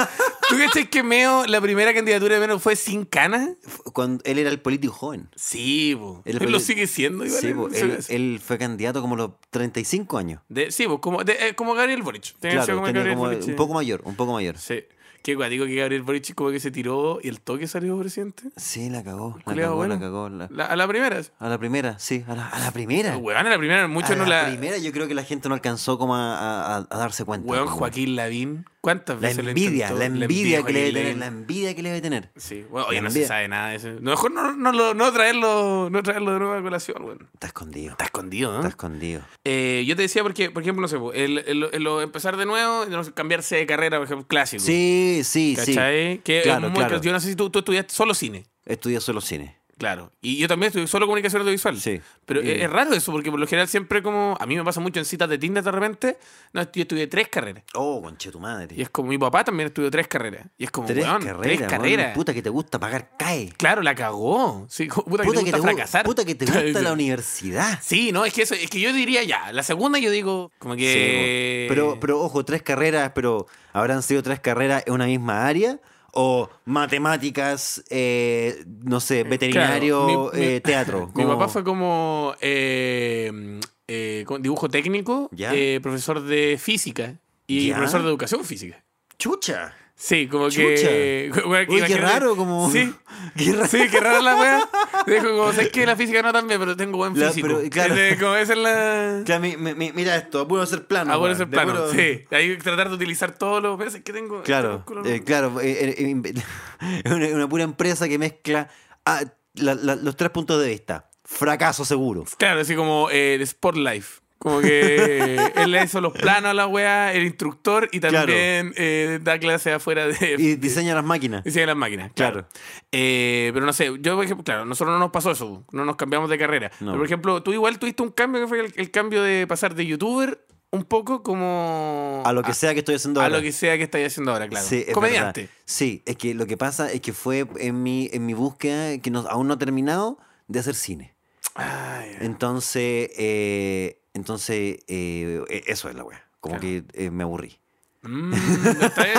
[0.49, 3.55] ¿Tú cachai que Meo, la primera candidatura de Meo fue sin cana?
[3.93, 5.29] Cuando él era el político joven.
[5.35, 6.21] Sí, po.
[6.39, 7.71] Él lo sigue siendo igual.
[7.73, 10.41] Sí, se- él, fue candidato como a los 35 años.
[10.49, 12.23] de- sí, como, de- eh, como Gabriel Boric.
[12.39, 14.57] Ser Claro, como tenía Gabriel como Boric, un poco mayor, un poco mayor.
[14.57, 14.83] Sí.
[15.23, 18.41] Qué guático que Gabriel Boric como que se tiró y el toque salió presidente.
[18.57, 19.93] Sí, la cagó, la cagó, bueno.
[19.93, 20.29] la cagó.
[20.29, 21.21] la- a la primera.
[21.37, 23.15] A la primera, sí, a la, a la primera.
[23.17, 24.47] Weón, a la primera, muchos no la la.
[24.49, 27.47] primera yo creo que la gente no alcanzó como a, a- darse cuenta.
[27.47, 28.65] Weón, Joaquín Lavín.
[28.81, 31.89] ¿Cuántas La veces lo envidia, la envidia que le debe tener, la envidia que le
[31.89, 32.31] debe tener.
[32.35, 33.25] Sí, bueno, oye, la no envidia.
[33.25, 33.89] se sabe nada de eso.
[34.01, 37.29] No, mejor no, no, lo- no traerlo, no traerlo de nuevo a colación, weón.
[37.31, 37.91] Está escondido.
[37.91, 38.69] Está escondido, Está ¿no?
[38.69, 39.21] escondido.
[39.43, 43.57] Eh, yo te decía porque, por ejemplo, no sé, el, el- empezar de nuevo, cambiarse
[43.57, 44.63] de carrera, por ejemplo, clásico.
[44.63, 45.75] Sí, sí, sí.
[45.75, 46.17] ¿Cachai?
[46.23, 46.99] Que es Claro, muy claro.
[47.01, 48.45] Yo no sé si tú, tú estudiaste solo cine.
[48.65, 49.57] Estudié solo cine.
[49.81, 50.11] Claro.
[50.21, 51.75] Y yo también estudié solo comunicación audiovisual.
[51.81, 51.99] Sí.
[52.27, 54.37] Pero Y- es, raro eso, porque por lo general siempre como...
[54.39, 56.17] A mí me pasa mucho en citas de Tinder de repente.
[56.53, 57.63] No, yo estudié tres carreras.
[57.73, 58.75] Oh, conche tu madre.
[58.77, 60.45] Y es como mi papá también estudió tres carreras.
[60.59, 61.41] Y es como, tres weón, carreras.
[61.41, 61.69] tres weón.
[61.71, 62.13] carreras.
[62.15, 63.53] Puta que te gusta pagar CAE.
[63.57, 64.67] Claro, la cagó.
[64.69, 66.05] Sí, puta, Puta que te gusta gu- fracasar.
[66.05, 67.79] puta que te gusta la universidad.
[67.81, 70.75] Sí, no, es que eso, es que yo diría ya, la segunda yo digo como
[70.75, 71.65] que...
[71.69, 75.79] pero, pero ojo, tres carreras, pero ¿habrán sido tres carreras en una misma área?
[76.13, 81.07] ¿O matemáticas, eh, no sé, veterinario, Claro, mi- mi- eh, teatro?
[81.15, 87.15] Mi Como- papá fue como eh, eh, dibujo técnico, eh, profesor de física
[87.47, 88.83] y profesor de educación física.
[89.17, 89.73] ¡Chucha!
[90.03, 91.31] Sí, como que.
[91.31, 91.47] Chucha.
[91.47, 92.91] weón, que Uy, qué raro, como- Sí.
[93.37, 93.67] Qué raro.
[93.67, 94.69] Sí, qué la weá.
[95.05, 97.47] Dijo, como, sé que la física no tan bien, pero tengo buen La- físico.
[97.47, 97.95] pero, claro.
[98.19, 99.21] Como esa es la.
[99.25, 101.27] Claro, mi- mi- mi- mira esto, apuro ser plano.
[101.27, 101.71] Ese de plano.
[101.71, 102.23] puro- Sí.
[102.31, 104.41] Ahí tratar de utilizar todos los veces que tengo.
[104.41, 105.61] Claro, Este músculo, eh, claro.
[105.61, 106.33] eh, eh, eh,
[107.05, 108.69] es una, una pura empresa que mezcla
[109.05, 109.21] ah,
[109.53, 111.09] la- la- los tres puntos de vista.
[111.23, 112.25] Fracaso seguro.
[112.37, 114.20] Claro, así como eh, Sport Life.
[114.41, 119.19] Como que él le hizo los planos a la weá, el instructor y también eh,
[119.21, 120.35] da clase afuera de.
[120.39, 121.43] Y diseña las máquinas.
[121.43, 122.47] Diseña las máquinas, claro.
[122.91, 125.95] Eh, pero no sé, yo, por ejemplo, claro, nosotros no nos pasó eso, no nos
[125.95, 126.71] cambiamos de carrera.
[126.79, 126.87] No.
[126.87, 129.75] Pero, por ejemplo, tú igual tuviste un cambio que fue el, el cambio de pasar
[129.75, 132.23] de youtuber un poco como.
[132.25, 133.37] A lo que sea que estoy haciendo a ahora.
[133.37, 134.65] lo que sea que estáis haciendo ahora, claro.
[134.65, 135.41] Sí, es Comediante.
[135.41, 135.55] verdad.
[135.65, 139.11] Sí, es que lo que pasa es que fue en mi, en mi búsqueda, que
[139.11, 140.17] no, aún no he terminado,
[140.47, 141.13] de hacer cine.
[141.53, 146.23] Ay, Entonces, eh, entonces eh, eh, eso es la wea.
[146.39, 146.83] Como Claro.
[146.93, 147.59] que eh, me aburrí.
[148.01, 148.33] mm.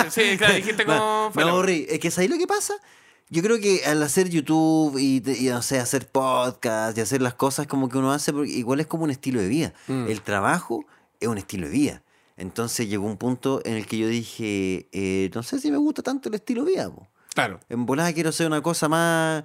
[0.09, 1.31] Sí, claro, dijiste como.
[1.35, 1.85] Me aburrí.
[1.89, 2.73] Es que ¿sabes lo que pasa?
[3.29, 7.33] Yo creo que al hacer YouTube y, y, no sé, hacer podcast y hacer las
[7.33, 9.73] cosas como que uno hace, porque igual es como un estilo de vida.
[9.87, 10.07] Mm.
[10.07, 10.85] El trabajo
[11.19, 12.03] es un estilo de vida.
[12.35, 16.01] Entonces llegó un punto en el que yo dije, eh, no sé si me gusta
[16.03, 16.89] tanto el estilo de vida.
[16.93, 17.07] po.
[17.33, 17.59] Claro.
[17.69, 19.43] En volada quiero hacer una cosa más,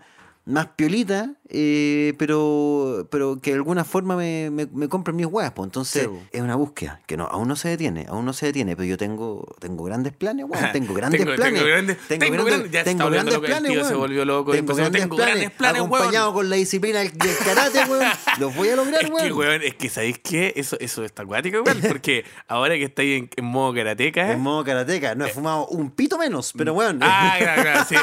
[0.49, 5.53] más piolita, eh, pero, pero que de alguna forma me, me, me compren mis huevas.
[5.53, 5.66] pues.
[5.66, 6.20] Entonces Sí, po.
[6.32, 8.96] es una búsqueda que no, aún no se detiene, aún no se detiene, pero yo
[8.99, 10.72] tengo, tengo grandes planes, weón.
[10.72, 11.55] Tengo grandes Tengo- planes.
[11.61, 15.03] tengo grandes- tengo grandes- ya está volviendo loco, el tío se volvió loco, Tengo grandes
[15.03, 15.94] tengo planes, grandes planes, weón.
[15.94, 18.09] acompañado con la disciplina del, del karate, weón.
[18.38, 19.26] Los voy a lograr, Es weón.
[19.26, 20.53] que, weón, es que, ¿sabéis qué?
[20.57, 21.80] Eso, eso está acuático, weón.
[21.86, 24.32] Porque ahora que estáis en, en modo karateca.
[24.32, 26.99] En modo karateca, no he fumado un pito menos, pero weón.
[27.03, 27.94] Ah, claro, claro, sí.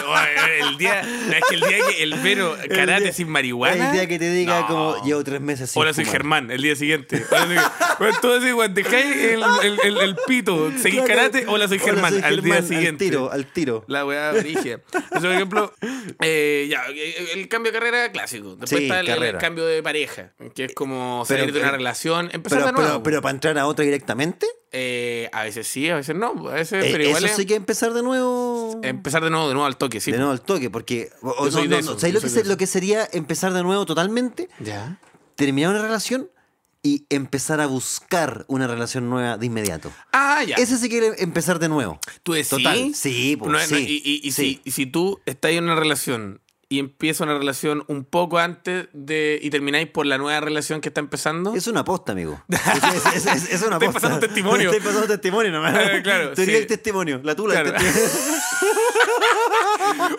[0.62, 2.14] El día, es que el día que el
[2.70, 3.88] Karate día- sin marihuana.
[3.88, 4.68] El día que te diga No.
[4.68, 6.06] como llevo tres meses sin Hola, soy.
[6.06, 7.26] Germán, el día siguiente.
[7.98, 12.14] Bueno, tú weón, dejáis el, el, el, el pito, seguís karate, hola, soy Hola, Germán,
[12.14, 13.06] soy al día siguiente.
[13.06, 13.86] Al tiro, al tiro.
[13.88, 14.82] La weá origen.
[15.10, 15.74] Por ejemplo,
[16.22, 16.84] eh, ya,
[17.34, 18.56] el cambio de carrera clásico.
[18.58, 21.72] Después Sí, está el, cambio de pareja, que es como Pero, salir de una eh,
[21.72, 22.88] relación, empezar Pero, de nuevo.
[22.90, 24.46] pero, pero para entrar a otra directamente,
[24.78, 26.34] Eh, a veces sí, a veces no.
[26.50, 28.78] A veces, eh, pero igual eso es sí que empezar de nuevo.
[28.84, 30.12] empezar de nuevo, de nuevo al toque, sí.
[30.12, 31.10] de nuevo al toque, porque.
[31.22, 33.64] o- no, no, eso, ¿sabes lo que, soy de se- lo que sería empezar de
[33.64, 34.50] nuevo totalmente?
[34.60, 35.00] Ya.
[35.36, 36.30] Terminar una relación
[36.84, 39.92] y empezar a buscar una relación nueva de inmediato.
[40.12, 40.56] Ah, ya.
[40.58, 42.00] Ese sí quiere empezar de nuevo.
[42.22, 42.50] ¿Tú decís?
[42.50, 42.94] Total.
[42.94, 44.56] Sí, pues, No, no, sí, y, y- y sí.
[44.56, 48.88] si, y si tú estás en una relación y empieza una relación un poco antes
[48.94, 51.54] de y termináis por la nueva relación que está empezando.
[51.54, 52.42] Es una posta, amigo.
[52.50, 53.92] Es, es- es- es una Estoy posta.
[54.02, 54.72] pasando testimonio.
[54.72, 55.76] Estoy pasando testimonio nomás.
[55.78, 56.60] Eh, claro, Teoría sí.
[56.60, 57.22] del testimonio.
[57.24, 57.74] La tula Claro.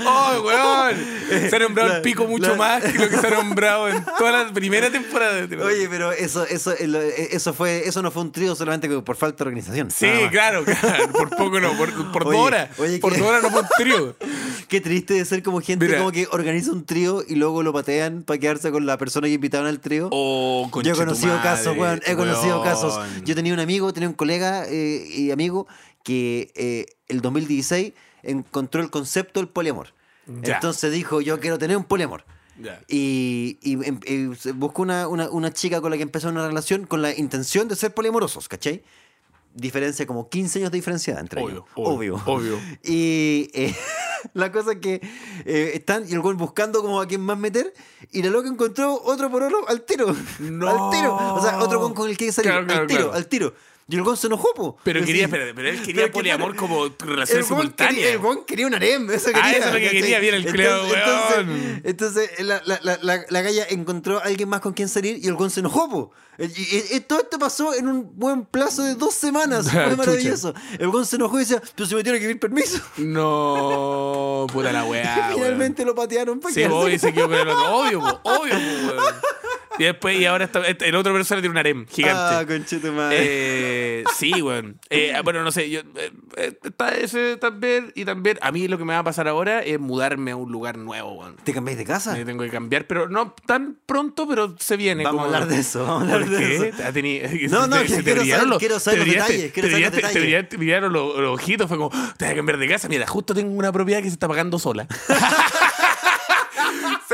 [0.07, 0.97] ¡Oh, weón!
[1.51, 4.45] Se ha nombrado el pico mucho más que lo que se ha nombrado en toda
[4.45, 5.47] la primera temporada.
[5.47, 9.16] de Oye, pero eso, eso, eh, eso fue, eso no fue un trío solamente por
[9.16, 9.91] falta de organización.
[9.91, 11.11] Sí, claro, claro.
[11.12, 12.79] Por poco no, por, por Oye, dos horas.
[12.79, 13.18] oye, por ¿qué?
[13.20, 14.16] dos horas no fue un trío.
[14.68, 15.99] Qué triste de ser como gente Mira.
[15.99, 19.35] como que organiza un trío y luego lo patean para quedarse con la persona que
[19.35, 20.09] invitaron al trío.
[20.11, 22.01] Oh, Yo he conocido casos, weón.
[22.05, 22.64] He conocido weón.
[22.64, 22.99] casos.
[23.24, 25.66] Yo tenía un amigo, tenía un colega eh, y amigo
[26.03, 27.93] que eh, el 2016
[28.27, 29.89] encontró el concepto del poliamor.
[30.27, 30.55] Ya.
[30.57, 32.24] Entonces dijo, yo quiero tener un poliamor.
[32.61, 32.81] Ya.
[32.89, 36.87] Y, y, em- se buscó una, una, una chica con la que empezó una relación
[36.87, 38.83] con la intención de ser poliamorosos, ¿cachai?
[39.55, 41.64] Diferencia como 15 años de diferencia entre Obvio, ellos.
[41.77, 42.59] obvio, obvio.
[42.83, 43.74] Y eh,
[44.35, 45.01] la cosa es que
[45.45, 47.72] eh, están y el buscando como a quién más meter
[48.11, 50.14] y la loca encontró otro por oro al tiro.
[50.41, 50.68] No.
[50.91, 51.14] Al tiro.
[51.35, 52.51] O sea, otro con, con el que salir.
[52.51, 53.14] Claro, claro, al tiro, claro.
[53.14, 53.55] al tiro.
[53.89, 54.76] Y el güey se enojó, po.
[54.82, 57.93] Pero quería, pero él quería Pero que- poliamor como relación el simultánea.
[57.95, 60.47] Quería, el weón quería un harem, eso Ah, eso es lo que quería, bien el
[60.49, 61.80] entonces, weón.
[61.84, 65.28] entonces, la, la, la, la, la galla encontró a alguien más con quien salir y
[65.28, 66.11] el weón se enojó, po.
[66.39, 69.66] Y, todo esto pasó en un buen plazo de dos semanas.
[69.72, 70.53] Ah, Fue maravilloso.
[70.80, 72.80] El weón se enojó y decía, pero si me tiene que pedir permiso.
[72.99, 75.16] No, puta la weá.
[75.28, 75.34] weón.
[75.34, 76.76] Finalmente lo patearon para Sí, quedarse.
[76.76, 77.72] obvio, y se quedó con el otro.
[77.76, 78.59] Obvio, po, obvio, po,
[78.99, 79.14] weón.
[79.79, 82.47] Y después, y ahora está, este- el otro persona tiene un harem Ah, gigante.
[82.55, 83.16] conchete madre.
[83.20, 84.79] Eh, sí, weón.
[84.91, 87.93] Eh, bueno, no sé, yo, eh, eh, está ese también.
[87.95, 90.51] Y también, a mí lo que me va a pasar ahora es mudarme a un
[90.51, 91.37] lugar nuevo, weón.
[91.45, 92.14] ¿Te cambiáis de casa?
[92.14, 95.05] Me tengo que cambiar, pero no tan pronto, pero se viene.
[95.05, 96.68] Vamos a como- hablar de eso, vamos a hablar ¿Por de qué?
[96.68, 96.83] eso.
[96.85, 99.53] ¿Ha teni- No, no, se- que te quiero saber- los- quiero saber te los detalles,
[99.53, 100.22] quiero te saber los te detalles.
[100.22, 102.89] brillaste- brillaron los, los ojitos, fue como, te vas a cambiar de casa.
[102.89, 104.87] Mira, justo tengo una propiedad que se está pagando sola.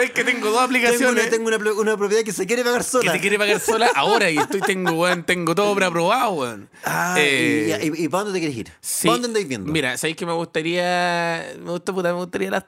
[0.02, 1.22] ¿Sabes que tengo dos Tengo, aplicaciones?
[1.24, 3.12] una, tengo una, pro- una propiedad que se quiere pagar que sola.
[3.12, 6.68] te quiere pagar sola ahora y estoy tengo weón, tengo todo preaprobado, weón.
[6.84, 8.72] Ah, Eh, y, y, y para dónde te quieres ir?
[8.80, 9.06] sí.
[9.06, 9.70] ¿Para dónde andáis viendo?
[9.72, 12.64] Mira, ¿sabéis que me gustaría me gusta puta, me gustaría las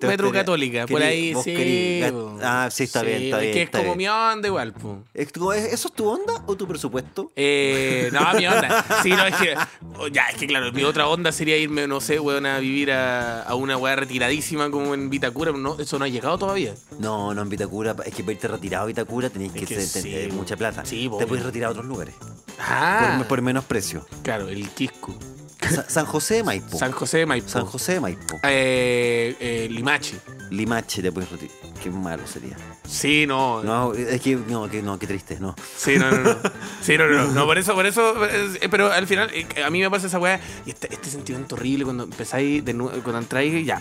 [0.00, 2.02] ¿Te Metro Católica, por ahí sí.
[2.42, 3.98] ah, sí, está bien, está es bien, que es como bien.
[3.98, 5.04] mi onda igual, po.
[5.14, 7.30] ¿Es tu- es- ¿Eso es tu onda o tu presupuesto?
[7.36, 8.84] Eh, no, mi onda.
[9.02, 9.54] Sí, no, es que.
[9.98, 12.90] oh, Ya, es que claro, mi otra onda sería irme, no sé, weón, a vivir
[12.92, 15.52] a, a una weá retiradísima como en Vitacura.
[15.52, 16.74] No, eso no ha llegado todavía.
[16.98, 17.94] No, no en Vitacura.
[18.04, 20.84] Es que para irte retirado a Vitacura tenéis que, que ser- sí, tener mucha plata.
[20.84, 22.14] Sí, te puedes retirar a otros lugares.
[22.58, 24.04] Ah, Por, por menos precio.
[24.22, 25.14] claro, el Quisco.
[25.70, 26.78] Sa- San José de Maipo.
[26.78, 27.48] San José de Maipo.
[27.48, 28.36] San José de Maipo.
[28.44, 30.16] Eh, eh, Limache.
[30.50, 31.54] Limache te puedes retirar.
[31.82, 32.56] Qué malo sería.
[32.86, 33.62] Sí, no.
[33.62, 35.54] No, es que no, que no, qué triste, no.
[35.76, 36.36] Sí, no, no, no.
[36.82, 37.32] Sí, no, no, no.
[37.32, 38.14] No, por eso, por eso.
[38.26, 40.40] eh, Pero al final, eh, a mí me pasa esa weá.
[40.66, 43.80] Y este, este sentimiento horrible cuando empezáis, de nuevo, cuando entráis, ya.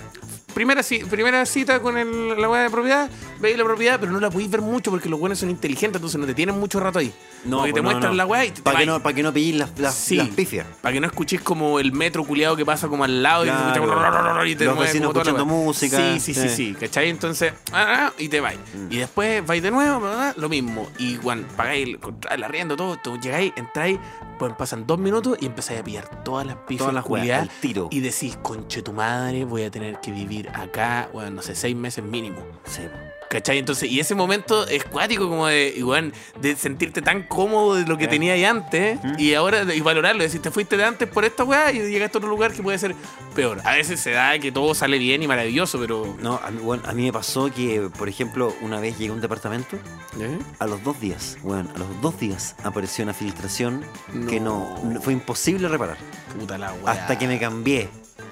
[0.53, 4.31] Primera, primera cita con el- la weá de propiedad, veis la propiedad, pero no la
[4.31, 7.13] podéis ver mucho porque los buenos son inteligentes, entonces no te tienen mucho rato ahí.
[7.45, 9.21] No, porque te pues no, muestran la weá y te, Para que no, para que
[9.21, 10.15] no pilléis las, las, Sí.
[10.15, 10.65] las pifias.
[10.81, 13.59] Para que no escuchéis como el metro culiado que pasa como al lado Claro.
[13.69, 15.97] y, te escucha- y te Los mueve vecinos escuchando música.
[16.13, 16.55] Sí, sí, sí, Sí.
[16.55, 16.75] sí.
[16.79, 17.09] ¿Cachai?
[17.09, 18.59] Entonces, ah, ah, y te vais.
[18.89, 20.87] Y después vais de nuevo, lo mismo.
[20.99, 21.97] Y cuando pagáis
[22.31, 23.99] el, arriendo, todo, tú llegáis, entráis,
[24.37, 27.43] pues pasan dos minutos y empezáis a pillar todas las pifias Todas las culiadas.
[27.43, 27.87] al tiro.
[27.91, 31.75] Y decís, conche tu madre, voy a tener que vivir acá, bueno, no sé, seis
[31.75, 32.37] meses mínimo.
[32.65, 32.83] Sí.
[33.29, 33.57] ¿Cachai?
[33.57, 37.97] Entonces, y ese momento es cuático como de, igual, de sentirte tan cómodo de lo
[37.97, 38.07] que Eh.
[38.07, 41.71] tenía ahí antes y ahora y valorarlo, decir, te fuiste de antes por esta weá
[41.73, 42.95] y llegaste a otro lugar que puede ser
[43.35, 43.59] peor.
[43.65, 46.15] A veces se da que todo sale bien y maravilloso, pero.
[46.21, 49.13] No, a mí, bueno, a mí me pasó que, por ejemplo, una vez llegué a
[49.15, 49.75] un departamento,
[50.21, 50.39] ¿Eh?
[50.59, 53.83] a los dos días, bueno, a los dos días apareció una filtración
[54.29, 55.97] que no- fue imposible reparar.
[56.39, 56.93] Puta la weá.
[56.93, 57.89] Hasta que me cambié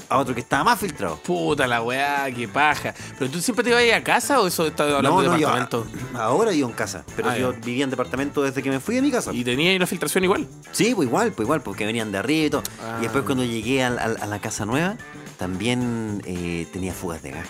[0.10, 1.18] a otro que estaba más filtrado.
[1.18, 2.94] Puta la weá, qué paja.
[3.18, 5.88] ¿Pero tú siempre te ibas a a casa o eso estás hablando de yo- departamento?
[6.14, 9.02] ahora vivo en casa, pero Ah, yo vivía en departamento desde que me fui de
[9.02, 9.32] mi casa.
[9.34, 10.48] ¿Y tenía ahí una filtración igual?
[10.72, 12.64] Sí, pues igual, pues igual, porque venían de arriba y todo.
[12.84, 12.98] Ah.
[13.00, 14.96] Y después cuando llegué al- a, la casa nueva,
[15.38, 17.48] también eh, tenía fugas de gas.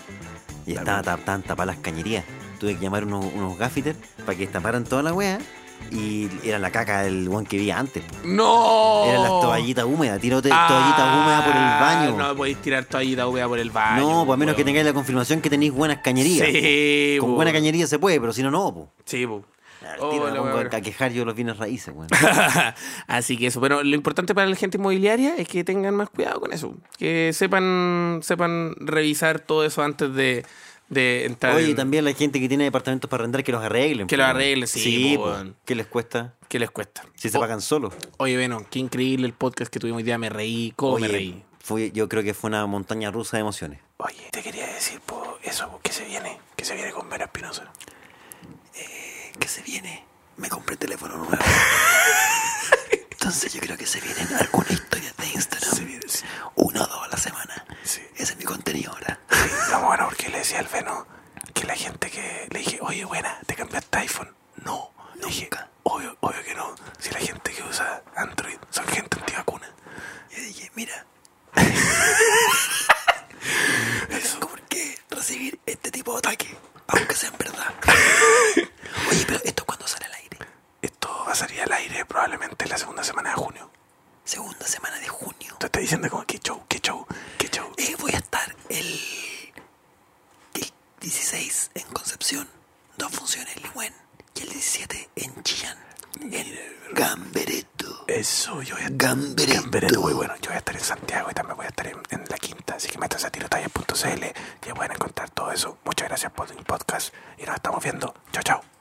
[0.66, 2.26] Y estaba estaban tapadas las cañerías.
[2.60, 5.40] Tuve que llamar unos, unos gaffiters para que taparan toda la wea.
[5.92, 8.04] Y era la caca del one que vivía antes.
[8.04, 8.16] po.
[8.28, 9.06] ¡No!
[9.06, 12.18] Eran las toallitas húmedas, tírate Ah, toallitas húmedas por el baño.
[12.30, 14.02] No podéis tirar toallita húmeda por el baño.
[14.02, 16.48] No, pues a menos que tengáis la confirmación que tenéis buenas cañerías.
[16.48, 17.36] Sí, Con po.
[17.36, 18.90] buena cañería se puede, pero si no, no, po.
[19.06, 19.46] Sí, po.
[20.00, 20.68] Oh, tiro me la pongo weá.
[20.72, 22.08] a quejar yo los bienes raíces, weón.
[23.08, 26.40] Así que eso, pero lo importante para la gente inmobiliaria es que tengan más cuidado
[26.42, 30.44] con eso, que sepan sepan revisar todo eso antes de,
[30.90, 31.56] de entrar.
[31.56, 34.08] Oye, en- también la gente que tiene departamentos para arrendar que los arreglen.
[34.08, 35.30] Que po, los arreglen, sí, po, po.
[35.32, 35.56] weón.
[35.66, 36.34] ¿Qué les cuesta?
[36.48, 37.04] ¿Qué les cuesta?
[37.16, 37.94] Si se O- pagan solos.
[38.18, 41.18] Oye, bueno, qué increíble el podcast que tuvimos hoy día, me reí, cómo me Oye,
[41.18, 41.44] reí.
[41.60, 43.80] fue, yo creo que fue una montaña rusa de emociones.
[43.98, 47.72] Oye, te quería decir, po, eso, que se viene, que se viene con Vera Espinosa.
[49.40, 50.04] ¿Qué se viene?
[50.38, 51.38] Me compré teléfono nuevo.
[53.12, 56.00] Entonces yo creo que se vienen algunas historias de Instagram.
[56.56, 57.66] Una o dos a la semana.
[57.86, 58.02] Sí.
[58.16, 59.20] Ese es mi contenido ahora.
[59.72, 61.06] No, bueno, porque le decía al Veno
[61.54, 64.34] que la gente que le dije, oye, buena, ¿te cambiaste iPhone?
[64.64, 65.70] No, le dije, Nunca.
[65.84, 66.76] obvio, obvio que no.
[67.00, 69.68] Si la gente que usa Android son gente antivacuna.
[70.32, 71.06] Yo dije, mira.
[74.10, 76.58] no tengo por qué recibir este tipo de ataque,
[76.88, 77.74] aunque sea en verdad.
[79.12, 80.38] Oye, pero ¿esto cuándo sale al aire?
[80.82, 83.72] Esto va a salir al aire probablemente la segunda semana de junio.
[84.26, 85.56] Segunda semana de junio.
[85.60, 87.06] Te estoy diciendo como, qué show, qué show,
[87.38, 87.72] qué show.
[87.78, 89.00] Eh, voy a estar el,
[90.56, 92.48] el 16 en Concepción,
[92.98, 93.94] dos funciones en Ligüen
[94.36, 95.78] y el 17 en Chillán,
[96.22, 96.48] en
[96.94, 98.06] Gambereto.
[98.08, 99.62] Eso, yo voy a Gambereto.
[99.62, 100.34] Gambereto, muy bueno.
[100.42, 102.76] Yo voy a estar en Santiago y también voy a estar en, en la quinta.
[102.76, 104.26] Así que métanse a tirotalla.cl
[104.60, 105.78] que pueden encontrar todo eso.
[105.86, 108.14] Muchas gracias por el podcast y nos estamos viendo.
[108.32, 108.75] Chao, chao.